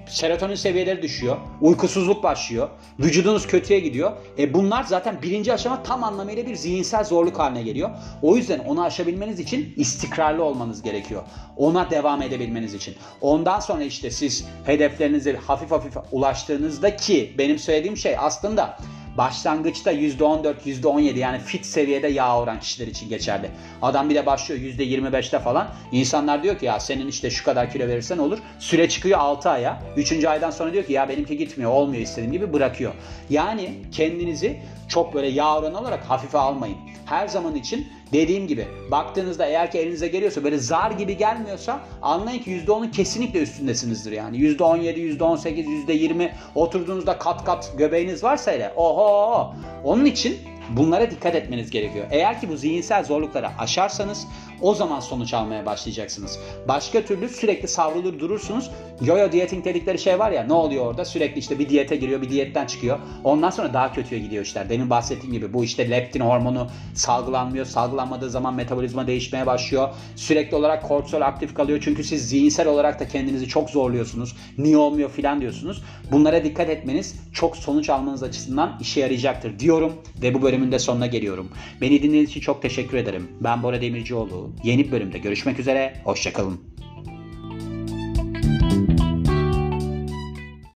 serotonin 0.09 0.55
seviyeleri 0.55 1.03
düşüyor. 1.03 1.37
Uykusuzluk 1.61 2.23
başlıyor. 2.23 2.69
Vücudunuz 3.01 3.47
kötüye 3.47 3.81
gidiyor. 3.81 4.13
E 4.39 4.55
bunlar 4.55 4.85
zaten 4.85 5.23
birinci 5.23 5.53
aşama 5.53 5.83
tam 5.83 6.05
anlamıyla 6.05 6.47
bir 6.47 6.55
zihinsel 6.55 7.05
zorluk 7.05 7.39
haline 7.39 7.63
geliyor. 7.63 7.91
O 8.23 8.37
yüzden 8.37 8.59
onu 8.59 8.83
aşabilmeniz 8.85 9.41
için 9.41 9.75
istikrarlı 9.77 10.45
olmanız 10.45 10.83
gerekiyor. 10.83 11.23
Ona 11.57 11.91
devam 11.91 12.23
edebilmeniz 12.23 12.75
için. 12.75 12.95
Ondan 13.21 13.61
sonra 13.61 13.83
işte 13.83 14.11
siz 14.11 14.45
hedeflerinize 14.65 15.37
hafif 15.37 15.71
hafif 15.71 15.97
ulaştığınızda 16.13 16.97
ki 16.97 17.35
benim 17.39 17.59
söylediğim 17.59 17.97
şey 17.97 18.17
aslında 18.19 18.79
başlangıçta 19.19 19.93
%14, 19.93 20.55
%17 20.67 21.19
yani 21.19 21.39
fit 21.39 21.67
seviyede 21.67 22.09
yağ 22.09 22.39
oran 22.39 22.61
kişiler 22.61 22.87
için 22.87 23.09
geçerli. 23.09 23.51
Adam 23.83 24.11
bir 24.11 24.15
de 24.15 24.27
başlıyor 24.27 24.61
%25'te 24.61 25.39
falan. 25.39 25.69
İnsanlar 25.93 26.43
diyor 26.43 26.59
ki 26.59 26.67
ya 26.67 26.81
senin 26.81 27.09
işte 27.09 27.31
şu 27.31 27.45
kadar 27.45 27.71
kilo 27.73 27.89
verirsen 27.89 28.19
olur. 28.19 28.39
Süre 28.59 28.89
çıkıyor 28.89 29.19
6 29.19 29.51
aya. 29.51 29.83
3. 29.97 30.25
aydan 30.25 30.51
sonra 30.51 30.73
diyor 30.73 30.85
ki 30.85 30.93
ya 30.93 31.09
benimki 31.09 31.39
gitmiyor 31.39 31.71
olmuyor 31.71 32.03
istediğim 32.03 32.33
gibi 32.33 32.53
bırakıyor. 32.53 32.93
Yani 33.31 33.75
kendinizi 33.93 34.61
çok 34.89 35.15
böyle 35.15 35.27
yağ 35.27 35.59
oranı 35.59 35.81
olarak 35.81 36.05
hafife 36.05 36.39
almayın. 36.39 36.77
Her 37.07 37.29
zaman 37.29 37.55
için 37.55 37.89
dediğim 38.13 38.47
gibi 38.47 38.67
baktığınızda 38.91 39.47
eğer 39.47 39.71
ki 39.71 39.79
elinize 39.79 40.09
geliyorsa 40.09 40.45
böyle 40.45 40.59
zar 40.59 40.91
gibi 40.91 41.17
gelmiyorsa 41.17 41.81
anlayın 42.03 42.43
ki 42.43 42.51
%10'un 42.51 42.91
kesinlikle 42.91 43.43
üstündesinizdir 43.43 44.13
yani. 44.13 44.37
%17, 44.37 45.19
%18, 45.19 45.67
%20 45.89 46.31
oturduğunuzda 46.55 47.19
kat 47.19 47.45
kat 47.45 47.73
göbeğiniz 47.79 48.25
varsa 48.25 48.53
hele 48.53 48.73
oho 48.77 49.55
onun 49.85 50.05
için 50.05 50.37
Bunlara 50.71 51.11
dikkat 51.11 51.35
etmeniz 51.35 51.71
gerekiyor. 51.71 52.07
Eğer 52.11 52.41
ki 52.41 52.49
bu 52.49 52.57
zihinsel 52.57 53.05
zorlukları 53.05 53.49
aşarsanız 53.59 54.27
o 54.61 54.75
zaman 54.75 55.01
sonuç 55.01 55.35
almaya 55.35 55.67
başlayacaksınız. 55.67 56.39
Başka 56.69 57.05
türlü 57.05 57.29
sürekli 57.29 57.69
savrulur 57.69 58.19
durursunuz. 58.19 58.71
Yo-yo 59.01 59.33
dieting 59.33 59.65
dedikleri 59.65 59.99
şey 59.99 60.19
var 60.19 60.31
ya 60.31 60.45
ne 60.45 60.53
oluyor 60.53 60.87
orada? 60.87 61.05
Sürekli 61.05 61.39
işte 61.39 61.59
bir 61.59 61.69
diyete 61.69 61.97
giriyor, 61.97 62.23
bir 62.23 62.31
diyetten 62.31 62.67
çıkıyor. 62.67 62.99
Ondan 63.25 63.51
sonra 63.51 63.75
daha 63.75 63.93
kötüye 63.93 64.21
gidiyor 64.21 64.45
işler. 64.45 64.69
Demin 64.69 64.91
bahsettiğim 64.91 65.33
gibi 65.33 65.53
bu 65.53 65.65
işte 65.65 65.91
leptin 65.91 66.21
hormonu 66.21 66.69
salgılanmıyor. 66.95 67.67
Salgılanmadığı 67.67 68.31
zaman 68.31 68.55
metabolizma 68.55 69.07
değişmeye 69.07 69.47
başlıyor. 69.47 69.89
Sürekli 70.17 70.57
olarak 70.57 70.89
kortisol 70.89 71.21
aktif 71.21 71.55
kalıyor. 71.55 71.79
Çünkü 71.85 72.05
siz 72.05 72.29
zihinsel 72.29 72.69
olarak 72.69 73.01
da 73.01 73.09
kendinizi 73.09 73.49
çok 73.49 73.71
zorluyorsunuz. 73.71 74.37
Niye 74.59 74.77
olmuyor 74.77 75.11
filan 75.11 75.41
diyorsunuz. 75.41 75.83
Bunlara 76.13 76.45
dikkat 76.45 76.71
etmeniz 76.71 77.15
çok 77.33 77.57
sonuç 77.57 77.91
almanız 77.91 78.23
açısından 78.23 78.79
işe 78.81 79.01
yarayacaktır 79.01 79.59
diyorum 79.59 79.93
ve 80.23 80.35
bu 80.35 80.43
bölümün 80.43 80.73
de 80.73 80.79
sonuna 80.79 81.07
geliyorum. 81.07 81.49
Beni 81.81 82.03
dinlediğiniz 82.03 82.31
için 82.31 82.41
çok 82.41 82.63
teşekkür 82.63 82.97
ederim. 82.97 83.29
Ben 83.41 83.63
Bora 83.63 83.81
Demircioğlu. 83.81 84.46
Yeni 84.65 84.93
bölümde 84.93 85.19
görüşmek 85.19 85.59
üzere. 85.59 86.01
Hoşçakalın. 86.05 86.76